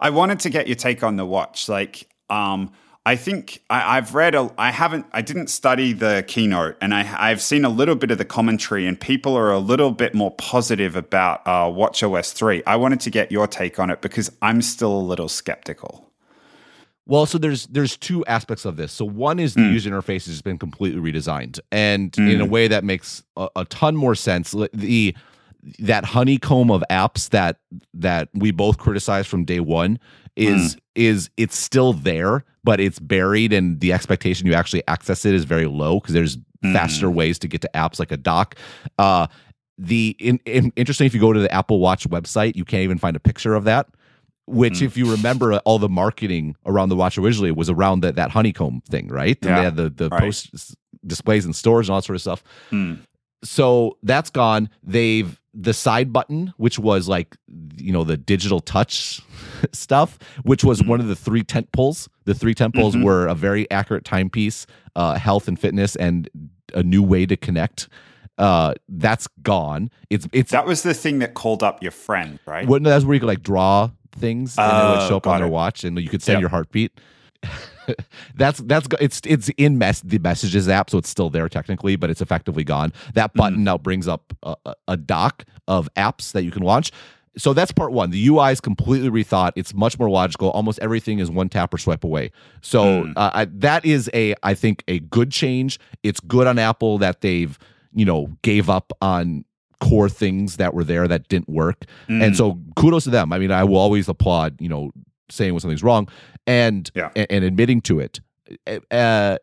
[0.00, 1.68] I wanted to get your take on the watch.
[1.68, 2.72] Like, um,
[3.06, 7.30] I think I, have read, a, I haven't, I didn't study the keynote, and I,
[7.30, 10.30] I've seen a little bit of the commentary, and people are a little bit more
[10.36, 12.62] positive about uh, WatchOS 3.
[12.66, 16.10] I wanted to get your take on it because I'm still a little skeptical.
[17.06, 18.90] Well, so there's there's two aspects of this.
[18.90, 19.74] So one is the mm.
[19.74, 22.32] user interface has been completely redesigned, and mm.
[22.32, 24.54] in a way that makes a, a ton more sense.
[24.72, 25.14] The
[25.78, 27.58] that honeycomb of apps that
[27.92, 29.98] that we both criticized from day one
[30.36, 30.80] is mm.
[30.94, 35.44] is it's still there but it's buried and the expectation you actually access it is
[35.44, 36.72] very low because there's mm.
[36.72, 38.56] faster ways to get to apps like a dock
[38.98, 39.26] uh
[39.76, 42.98] the in, in, interesting if you go to the apple watch website you can't even
[42.98, 43.88] find a picture of that
[44.46, 44.82] which mm.
[44.82, 48.80] if you remember all the marketing around the watch originally was around that that honeycomb
[48.88, 49.48] thing right yeah.
[49.48, 50.20] and they had the the right.
[50.20, 50.74] post
[51.06, 52.98] displays in stores and all that sort of stuff mm.
[53.42, 57.36] so that's gone they've the side button, which was like
[57.76, 59.22] you know the digital touch
[59.72, 60.90] stuff, which was mm-hmm.
[60.90, 62.08] one of the three tent poles.
[62.24, 63.04] The three tent poles mm-hmm.
[63.04, 66.28] were a very accurate timepiece, uh, health and fitness, and
[66.74, 67.88] a new way to connect.
[68.36, 69.90] Uh, that's gone.
[70.10, 72.66] It's it's that was the thing that called up your friend, right?
[72.66, 75.40] When that's where you could like draw things and it would oh, show up on
[75.40, 76.40] their watch, and you could send yep.
[76.40, 76.98] your heartbeat.
[78.34, 82.10] that's that's it's it's in mess the messages app, so it's still there technically, but
[82.10, 82.92] it's effectively gone.
[83.14, 83.38] That mm-hmm.
[83.38, 83.64] button mm.
[83.64, 84.56] now brings up a,
[84.88, 86.90] a dock of apps that you can launch.
[87.36, 88.10] So that's part one.
[88.10, 89.52] The UI is completely rethought.
[89.56, 90.50] It's much more logical.
[90.50, 92.30] Almost everything is one tap or swipe away.
[92.60, 93.12] So mm.
[93.16, 95.78] uh, I, that is a, I think, a good change.
[96.02, 97.58] It's good on Apple that they've,
[97.92, 99.44] you know, gave up on
[99.80, 101.84] core things that were there that didn't work.
[102.08, 102.24] Mm.
[102.24, 103.32] And so kudos to them.
[103.32, 104.92] I mean, I will always applaud, you know,
[105.30, 106.08] saying when something's wrong
[106.46, 107.10] and yeah.
[107.16, 108.20] and, and, admitting to it.
[108.90, 109.38] Uh,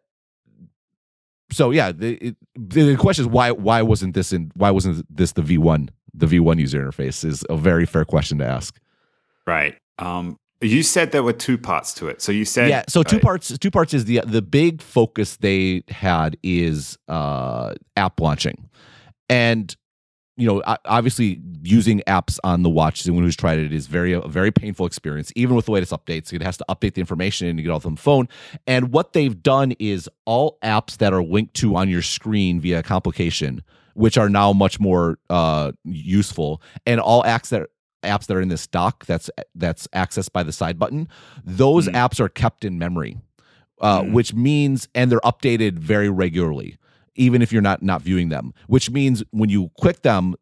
[1.51, 5.33] so yeah, the, it, the question is why why wasn't this in why wasn't this
[5.33, 8.80] the V one the V one user interface is a very fair question to ask.
[9.45, 9.78] Right.
[9.99, 12.22] Um, you said there were two parts to it.
[12.22, 12.84] So you said yeah.
[12.88, 13.57] So two parts.
[13.57, 18.70] Two parts is the the big focus they had is uh, app launching,
[19.28, 19.76] and
[20.38, 24.22] you know, obviously using apps on the watch, anyone who's tried it is very a
[24.22, 25.32] very painful experience.
[25.36, 27.80] Even with the latest updates, it has to update the information and you get all
[27.80, 28.28] from the phone.
[28.66, 32.82] And what they've done is all apps that are linked to on your screen via
[32.82, 33.62] complication,
[33.93, 37.69] which are now much more uh, useful, and all apps that
[38.03, 41.07] apps that are in this dock that's that's accessed by the side button,
[41.43, 41.93] those mm.
[41.93, 43.17] apps are kept in memory,
[43.79, 44.11] uh, mm.
[44.11, 46.77] which means and they're updated very regularly
[47.15, 50.35] even if you're not not viewing them which means when you click them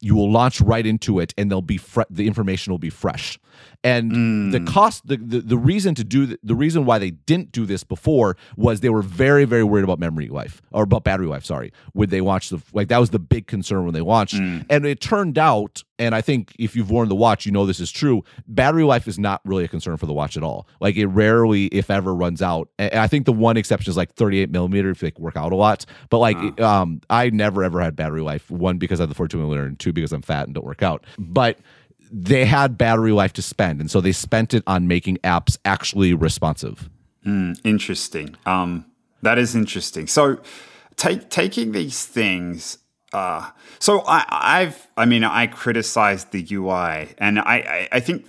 [0.00, 3.38] you will launch right into it and they'll be fre- the information will be fresh
[3.82, 4.52] and mm.
[4.52, 7.64] the cost the, the, the reason to do the, the reason why they didn't do
[7.64, 11.44] this before was they were very very worried about memory life or about battery life
[11.44, 14.34] sorry when they launched the like that was the big concern when they watched.
[14.34, 14.64] mm.
[14.68, 17.80] and it turned out and i think if you've worn the watch you know this
[17.80, 20.96] is true battery life is not really a concern for the watch at all like
[20.96, 24.50] it rarely if ever runs out and i think the one exception is like 38
[24.50, 27.96] millimeter if you like work out a lot but like um i never ever had
[27.96, 30.54] battery life one because i have the 42 millimeter and two because i'm fat and
[30.54, 31.58] don't work out but
[32.12, 36.14] they had battery life to spend, and so they spent it on making apps actually
[36.14, 36.88] responsive.
[37.26, 38.36] Mm, interesting.
[38.46, 38.86] Um,
[39.22, 40.06] that is interesting.
[40.06, 40.40] So,
[40.96, 42.78] take, taking these things.
[43.12, 48.26] Uh, so I, have I mean, I criticized the UI, and I, I, I think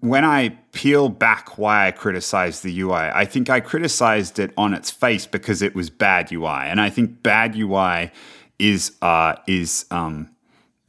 [0.00, 4.74] when I peel back why I criticized the UI, I think I criticized it on
[4.74, 8.10] its face because it was bad UI, and I think bad UI
[8.58, 10.30] is uh, is um,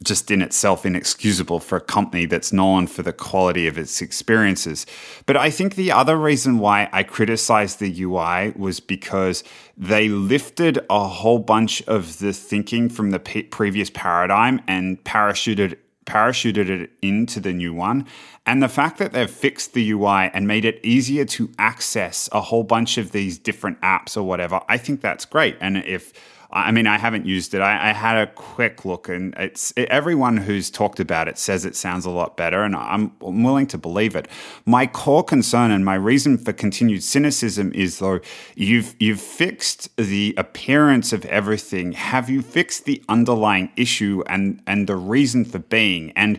[0.02, 4.86] just in itself inexcusable for a company that's known for the quality of its experiences.
[5.24, 9.44] But I think the other reason why I criticized the UI was because
[9.76, 13.20] they lifted a whole bunch of the thinking from the
[13.50, 18.06] previous paradigm and parachuted parachuted it into the new one.
[18.44, 22.42] And the fact that they've fixed the UI and made it easier to access a
[22.42, 25.56] whole bunch of these different apps or whatever, I think that's great.
[25.62, 26.12] And if
[26.54, 27.60] I mean, I haven't used it.
[27.60, 31.64] I, I had a quick look, and it's it, everyone who's talked about it says
[31.64, 34.28] it sounds a lot better, and I'm, I'm willing to believe it.
[34.64, 38.20] My core concern and my reason for continued cynicism is though
[38.54, 41.90] you've you've fixed the appearance of everything.
[41.92, 46.12] Have you fixed the underlying issue and and the reason for being?
[46.12, 46.38] And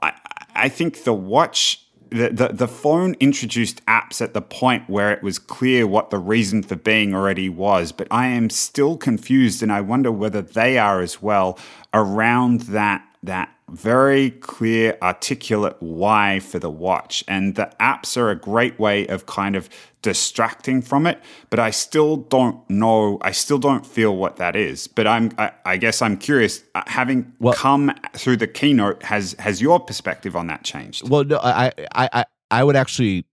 [0.00, 0.12] I
[0.54, 5.22] I think the watch the, the, the phone introduced apps at the point where it
[5.22, 9.72] was clear what the reason for being already was, but I am still confused and
[9.72, 11.58] I wonder whether they are as well
[11.92, 17.24] around that that very clear, articulate why for the watch.
[17.26, 19.68] And the apps are a great way of kind of
[20.02, 23.18] distracting from it, but I still don't know.
[23.22, 24.86] I still don't feel what that is.
[24.86, 26.62] But I'm, I, I guess I'm curious.
[26.76, 31.08] Uh, having well, come through the keynote, has has your perspective on that changed?
[31.08, 33.24] Well, no, I, I, I, I would actually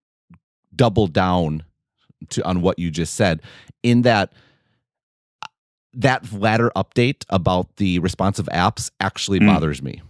[0.75, 1.63] double down
[2.29, 3.43] to on what you just said,
[3.83, 4.33] in that
[5.93, 9.45] that latter update about the responsive apps actually mm.
[9.45, 10.01] bothers me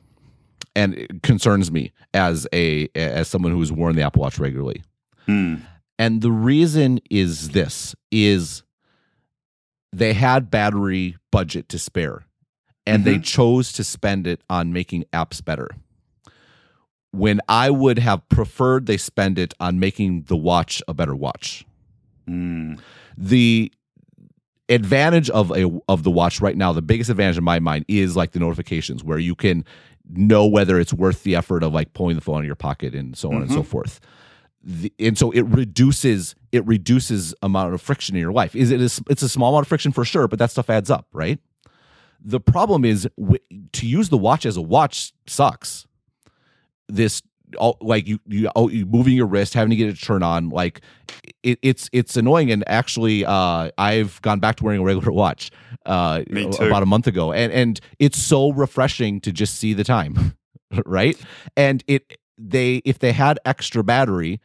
[0.76, 4.84] and concerns me as a as someone who's worn the Apple Watch regularly.
[5.28, 5.62] Mm.
[6.00, 8.64] And the reason is this is
[9.92, 12.26] they had battery budget to spare
[12.86, 13.14] and mm-hmm.
[13.14, 15.70] they chose to spend it on making apps better.
[17.12, 21.66] When I would have preferred they spend it on making the watch a better watch.
[22.28, 22.80] Mm.
[23.18, 23.72] The
[24.70, 28.16] advantage of a of the watch right now, the biggest advantage in my mind is
[28.16, 29.66] like the notifications where you can
[30.10, 32.94] know whether it's worth the effort of like pulling the phone out of your pocket
[32.94, 33.44] and so on mm-hmm.
[33.44, 33.70] and so mm-hmm.
[33.70, 34.00] forth.
[34.66, 38.56] The, and so it reduces it reduces amount of friction in your life.
[38.56, 40.90] Is it a, it's a small amount of friction for sure, but that stuff adds
[40.90, 41.40] up, right?
[42.24, 43.40] The problem is w-
[43.74, 45.86] to use the watch as a watch sucks.
[46.88, 47.22] This
[47.56, 50.24] all, like you you, oh, you moving your wrist, having to get it to turn
[50.24, 50.82] on, like
[51.44, 52.52] it, it's it's annoying.
[52.52, 55.52] And actually, uh, I've gone back to wearing a regular watch
[55.86, 56.24] uh,
[56.60, 60.38] about a month ago, and and it's so refreshing to just see the time,
[60.86, 61.18] right?
[61.56, 64.42] And it they if they had extra battery,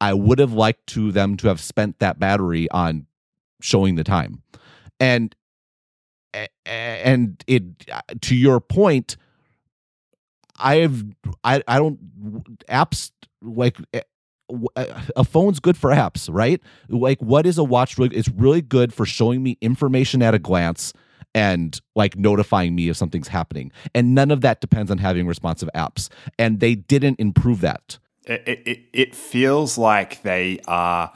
[0.00, 3.06] I would have liked to them to have spent that battery on
[3.60, 4.42] showing the time,
[5.00, 5.34] and
[6.66, 7.62] and it
[8.20, 9.16] to your point
[10.62, 11.04] I have
[11.44, 11.98] I I don't
[12.66, 13.10] apps
[13.42, 14.00] like eh,
[14.76, 16.60] eh, a phone's good for apps, right?
[16.88, 20.38] Like what is a watch really it's really good for showing me information at a
[20.38, 20.92] glance
[21.34, 23.72] and like notifying me if something's happening.
[23.94, 26.08] And none of that depends on having responsive apps.
[26.38, 27.98] And they didn't improve that.
[28.24, 31.12] It it, it feels like they are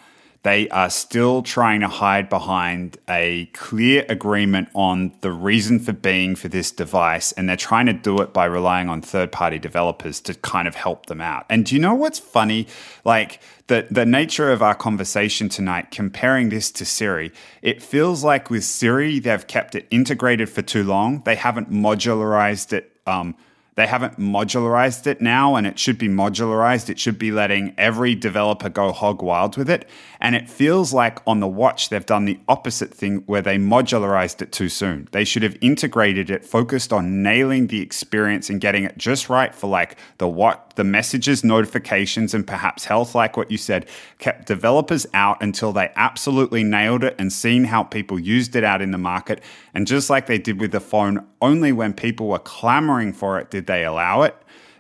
[0.47, 6.37] they are still trying to hide behind a clear agreement on the reason for being
[6.37, 7.33] for this device.
[7.33, 10.77] And they're trying to do it by relying on third party developers to kind of
[10.77, 11.47] help them out.
[11.51, 12.69] And do you know what's funny?
[13.05, 18.49] Like the, the nature of our conversation tonight, comparing this to Siri, it feels like
[18.49, 21.23] with Siri, they've kept it integrated for too long.
[21.25, 23.35] They haven't modularized it um,
[23.77, 26.89] they haven't modularized it now, and it should be modularized.
[26.89, 29.87] It should be letting every developer go hog wild with it.
[30.27, 34.43] And it feels like on the watch, they've done the opposite thing where they modularized
[34.43, 35.07] it too soon.
[35.13, 39.55] They should have integrated it, focused on nailing the experience and getting it just right
[39.55, 43.87] for like the what, the messages, notifications, and perhaps health, like what you said,
[44.19, 48.83] kept developers out until they absolutely nailed it and seen how people used it out
[48.83, 49.41] in the market.
[49.75, 53.53] And just like they did with the phone, only when people were clamoring for it
[53.53, 54.35] did they allow it.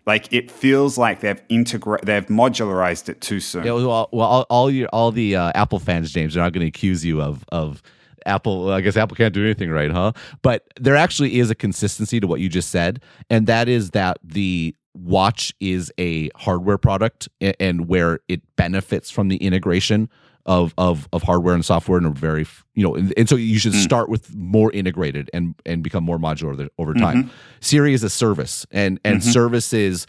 [0.07, 3.65] Like it feels like they've integra- they've modularized it too soon.
[3.65, 6.63] Yeah, well, well all, all your all the uh, Apple fans, James, are not going
[6.63, 7.83] to accuse you of of
[8.25, 8.71] Apple.
[8.71, 10.13] I guess Apple can't do anything right, huh?
[10.43, 14.19] But there actually is a consistency to what you just said, and that is that
[14.23, 20.09] the watch is a hardware product and where it benefits from the integration
[20.47, 23.59] of of of hardware and software and a very you know and, and so you
[23.59, 23.83] should mm.
[23.83, 27.25] start with more integrated and and become more modular over time.
[27.25, 27.33] Mm-hmm.
[27.61, 29.31] Siri is a service and and mm-hmm.
[29.31, 30.07] services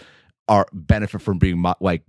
[0.48, 2.04] are benefit from being mo- like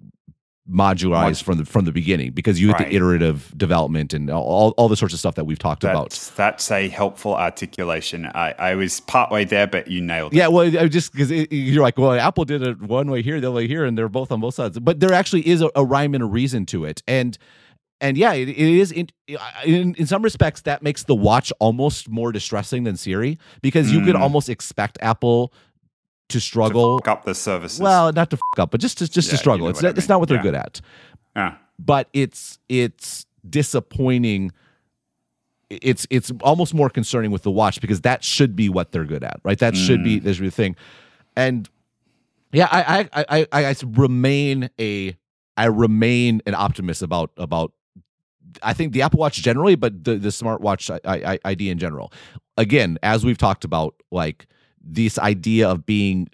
[0.70, 2.78] modularized Mod- from the from the beginning because you right.
[2.78, 6.28] get the iterative development and all, all the sorts of stuff that we've talked that's,
[6.28, 6.36] about.
[6.36, 8.26] That's a helpful articulation.
[8.26, 10.36] I, I was partway there, but you nailed it.
[10.36, 13.48] Yeah, well, I just because you're like, well, Apple did it one way here, the
[13.48, 14.78] other way here, and they're both on both sides.
[14.78, 17.38] But there actually is a, a rhyme and a reason to it, and
[18.00, 19.08] and yeah, it, it is in,
[19.64, 24.00] in, in some respects that makes the watch almost more distressing than Siri because you
[24.00, 24.06] mm.
[24.06, 25.52] could almost expect Apple
[26.28, 27.80] to struggle to up the services.
[27.80, 29.60] Well, not to fuck up, but just to just yeah, to struggle.
[29.60, 30.42] You know it's not, it's not what they're yeah.
[30.42, 30.80] good at.
[31.34, 31.54] Yeah.
[31.78, 34.52] But it's it's disappointing.
[35.70, 39.24] It's it's almost more concerning with the watch because that should be what they're good
[39.24, 39.58] at, right?
[39.58, 39.86] That mm.
[39.86, 40.22] should be mm.
[40.22, 40.76] there's the thing,
[41.36, 41.68] and
[42.52, 45.16] yeah, I I I I, I remain a
[45.56, 47.72] I remain an optimist about about
[48.62, 52.12] I think the Apple Watch generally, but the the smartwatch I, I, ID in general.
[52.56, 54.46] Again, as we've talked about, like
[54.80, 56.28] this idea of being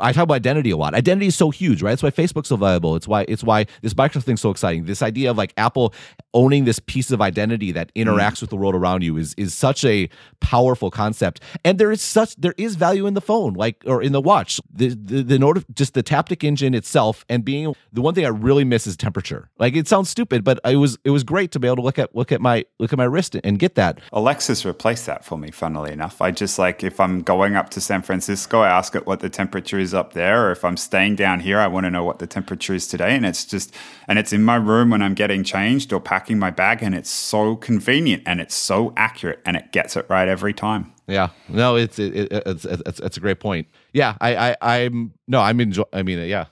[0.00, 0.94] I talk about identity a lot.
[0.94, 1.90] Identity is so huge, right?
[1.90, 2.94] That's why Facebook's so valuable.
[2.94, 4.84] It's why it's why this Microsoft thing's so exciting.
[4.84, 5.92] This idea of like Apple
[6.34, 8.04] owning this piece of identity that mm.
[8.04, 8.42] interacts mm.
[8.42, 10.08] with the world around you is is such a
[10.40, 11.40] powerful concept.
[11.64, 14.60] And there is such there is value in the phone, like or in the watch.
[14.72, 18.64] The the, the just the Taptic engine itself and being the one thing I really
[18.64, 19.50] miss is temperature.
[19.58, 21.98] Like it sounds stupid, but it was it was great to be able to look
[21.98, 24.00] at look at my look at my wrist and get that.
[24.12, 25.50] Alexa's replaced that for me.
[25.50, 29.06] Funnily enough, I just like if I'm going up to San Francisco, I ask it
[29.06, 31.90] what the temperature is up there, or if I'm staying down here, I want to
[31.90, 33.14] know what the temperature is today.
[33.14, 33.74] And it's just,
[34.08, 37.08] and it's in my room when I'm getting changed or packing my bag, and it's
[37.08, 40.92] so convenient and it's so accurate and it gets it right every time.
[41.06, 43.68] Yeah, no, it's it, it, it's, it's it's a great point.
[43.94, 45.84] Yeah, I I I'm no, I'm enjoy.
[45.94, 46.46] I mean, yeah.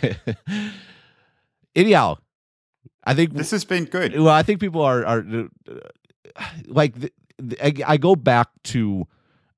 [1.76, 2.16] Anyhow,
[3.04, 4.18] I think this has been good.
[4.18, 5.24] Well, I think people are are
[5.68, 6.94] uh, like
[7.62, 9.06] I, I go back to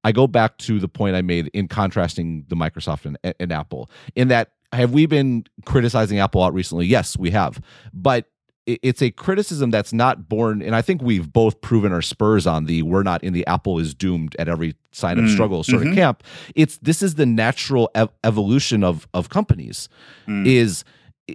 [0.03, 3.89] I go back to the point I made in contrasting the Microsoft and, and Apple.
[4.17, 6.87] In that, have we been criticizing Apple out recently?
[6.87, 7.63] Yes, we have.
[7.95, 8.27] But
[8.67, 12.67] it's a criticism that's not born and i think we've both proven our spurs on
[12.67, 15.83] the we're not in the apple is doomed at every sign of mm, struggle sort
[15.83, 15.91] mm-hmm.
[15.91, 16.23] of camp
[16.55, 19.89] it's this is the natural ev- evolution of of companies
[20.27, 20.47] mm.
[20.47, 20.85] is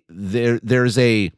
[0.10, 1.32] there there's a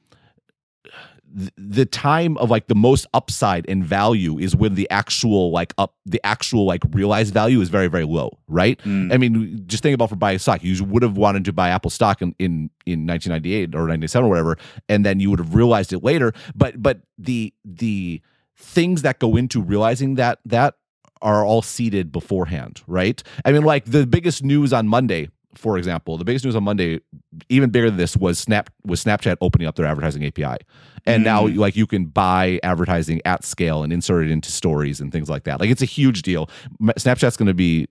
[1.31, 5.95] the time of like the most upside and value is when the actual like up
[6.05, 8.79] the actual like realized value is very very low right?
[8.79, 9.13] Mm.
[9.13, 10.63] i mean just think about for buying stock.
[10.63, 14.29] You would have wanted to buy apple stock in, in in 1998 or 97 or
[14.29, 14.57] whatever
[14.87, 16.33] and then you would have realized it later.
[16.55, 18.21] But but the the
[18.57, 20.75] things that go into realizing that that
[21.21, 23.21] are all seeded beforehand right?
[23.45, 25.29] I mean like the biggest news on monday
[25.59, 27.01] for example, the biggest news on Monday,
[27.49, 30.63] even bigger than this, was Snap was Snapchat opening up their advertising API,
[31.05, 31.25] and mm.
[31.25, 35.29] now like you can buy advertising at scale and insert it into stories and things
[35.29, 35.59] like that.
[35.59, 36.49] Like it's a huge deal.
[36.81, 37.89] Snapchat's going to be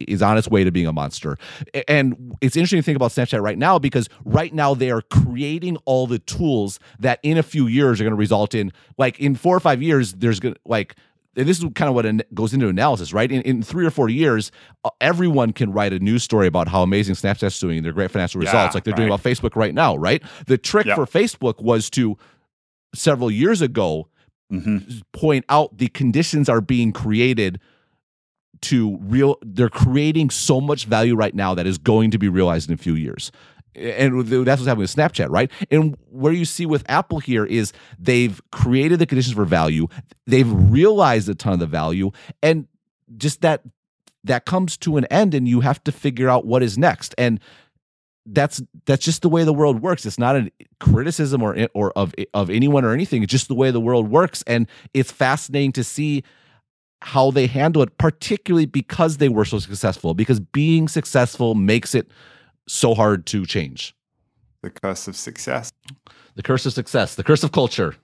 [0.00, 1.36] is on its way to being a monster,
[1.86, 5.76] and it's interesting to think about Snapchat right now because right now they are creating
[5.84, 9.34] all the tools that in a few years are going to result in like in
[9.34, 10.96] four or five years there's going to like
[11.36, 13.30] and this is kind of what goes into analysis, right?
[13.30, 14.52] In, in three or four years,
[14.84, 18.10] uh, everyone can write a news story about how amazing Snapchat's doing, and their great
[18.10, 18.98] financial results, yeah, like they're right.
[18.98, 20.22] doing about Facebook right now, right?
[20.46, 20.96] The trick yep.
[20.96, 22.16] for Facebook was to
[22.94, 24.08] several years ago
[24.52, 24.98] mm-hmm.
[25.12, 27.58] point out the conditions are being created
[28.60, 32.68] to real they're creating so much value right now that is going to be realized
[32.68, 33.32] in a few years
[33.74, 35.50] and that's what's happening with Snapchat, right?
[35.70, 39.88] And where you see with Apple here is they've created the conditions for value,
[40.26, 42.10] they've realized a ton of the value,
[42.42, 42.66] and
[43.16, 43.62] just that
[44.24, 47.14] that comes to an end, and you have to figure out what is next.
[47.18, 47.40] And
[48.24, 50.06] that's that's just the way the world works.
[50.06, 50.50] It's not a
[50.80, 53.22] criticism or or of of anyone or anything.
[53.22, 56.22] It's just the way the world works, and it's fascinating to see
[57.00, 62.08] how they handle it, particularly because they were so successful, because being successful makes it
[62.66, 63.94] so hard to change.
[64.62, 65.72] The curse of success.
[66.34, 67.96] The curse of success, the curse of culture.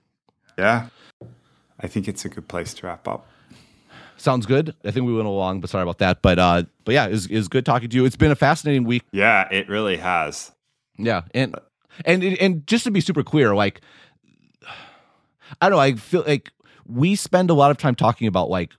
[0.57, 0.89] Yeah.
[1.79, 3.27] I think it's a good place to wrap up.
[4.17, 4.75] Sounds good.
[4.83, 6.21] I think we went along, but sorry about that.
[6.21, 8.03] But uh, but yeah, it's it's good talking to you.
[8.03, 9.03] It's been a fascinating week.
[9.13, 10.51] Yeah, it really has.
[10.97, 11.55] Yeah, and
[12.03, 13.79] and and just to be super clear, like
[15.61, 16.51] I don't know, I feel like
[16.85, 18.71] we spend a lot of time talking about like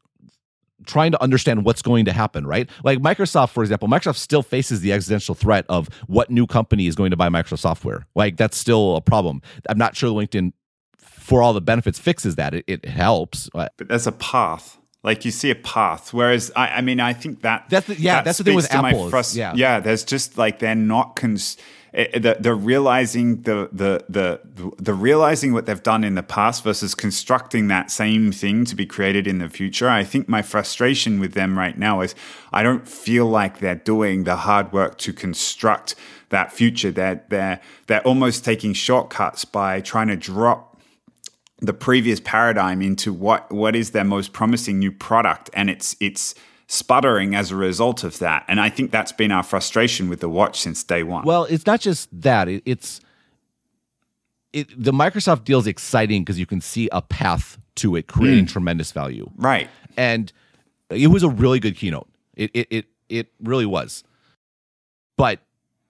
[0.86, 2.68] trying to understand what's going to happen, right?
[2.84, 6.94] Like Microsoft, for example, Microsoft still faces the existential threat of what new company is
[6.94, 8.06] going to buy Microsoft software.
[8.14, 9.42] Like that's still a problem.
[9.68, 10.52] I'm not sure LinkedIn,
[10.98, 12.54] for all the benefits, fixes that.
[12.54, 14.78] It, it helps, but there's a path.
[15.02, 16.12] Like you see a path.
[16.12, 18.72] Whereas I, I mean, I think that that's the, yeah, that that's the thing with
[18.72, 19.10] Apple.
[19.10, 19.80] Frust- yeah, yeah.
[19.80, 21.56] There's just like they're not cons-
[21.92, 24.40] Eh, eh, the, the realizing the, the the
[24.78, 28.86] the realizing what they've done in the past versus constructing that same thing to be
[28.86, 29.88] created in the future.
[29.88, 32.14] I think my frustration with them right now is
[32.52, 35.96] I don't feel like they're doing the hard work to construct
[36.28, 36.92] that future.
[36.92, 40.80] They're they're they're almost taking shortcuts by trying to drop
[41.58, 46.34] the previous paradigm into what what is their most promising new product and it's it's
[46.70, 48.44] sputtering as a result of that.
[48.46, 51.24] And I think that's been our frustration with the watch since day one.
[51.24, 52.48] Well, it's not just that.
[52.48, 53.00] It, it's
[54.52, 58.46] it, the Microsoft deal is exciting because you can see a path to it creating
[58.46, 58.50] mm.
[58.50, 59.28] tremendous value.
[59.36, 59.68] Right.
[59.96, 60.32] And
[60.90, 62.08] it was a really good keynote.
[62.36, 64.04] It it it it really was.
[65.16, 65.40] But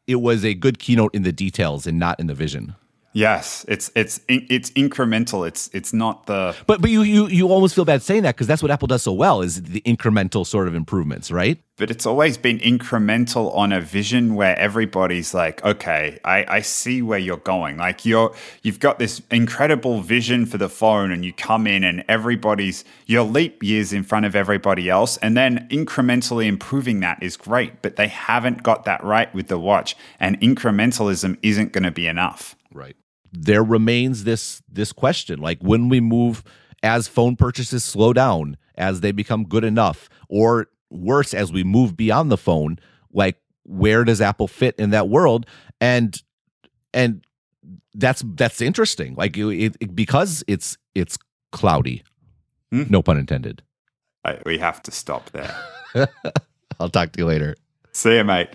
[0.07, 2.75] it was a good keynote in the details and not in the vision.
[3.13, 5.47] Yes, it's it's it's incremental.
[5.47, 8.47] It's it's not the But but you you you almost feel bad saying that because
[8.47, 11.61] that's what Apple does so well is the incremental sort of improvements, right?
[11.77, 17.03] But it's always been incremental on a vision where everybody's like, okay, I, I see
[17.03, 17.79] where you're going.
[17.79, 18.33] Like you're
[18.63, 23.25] you've got this incredible vision for the phone and you come in and everybody's you're
[23.25, 25.17] leap years in front of everybody else.
[25.17, 29.59] And then incrementally improving that is great, but they haven't got that right with the
[29.59, 29.97] watch.
[30.21, 32.55] And incrementalism isn't going to be enough.
[32.73, 32.97] Right.
[33.33, 36.43] There remains this this question like when we move
[36.83, 41.97] as phone purchases slow down, as they become good enough, or worse, as we move
[41.97, 42.79] beyond the phone,
[43.13, 45.47] like where does Apple fit in that world?
[45.81, 46.21] And
[46.93, 47.25] and
[47.95, 49.15] that's that's interesting.
[49.15, 51.19] Like it, it, because it's it's
[51.53, 52.03] cloudy.
[52.71, 52.85] Hmm?
[52.89, 53.63] No pun intended.
[54.25, 55.55] I, we have to stop there.
[56.81, 57.57] I'll talk to you later.
[57.93, 58.49] See you, mate.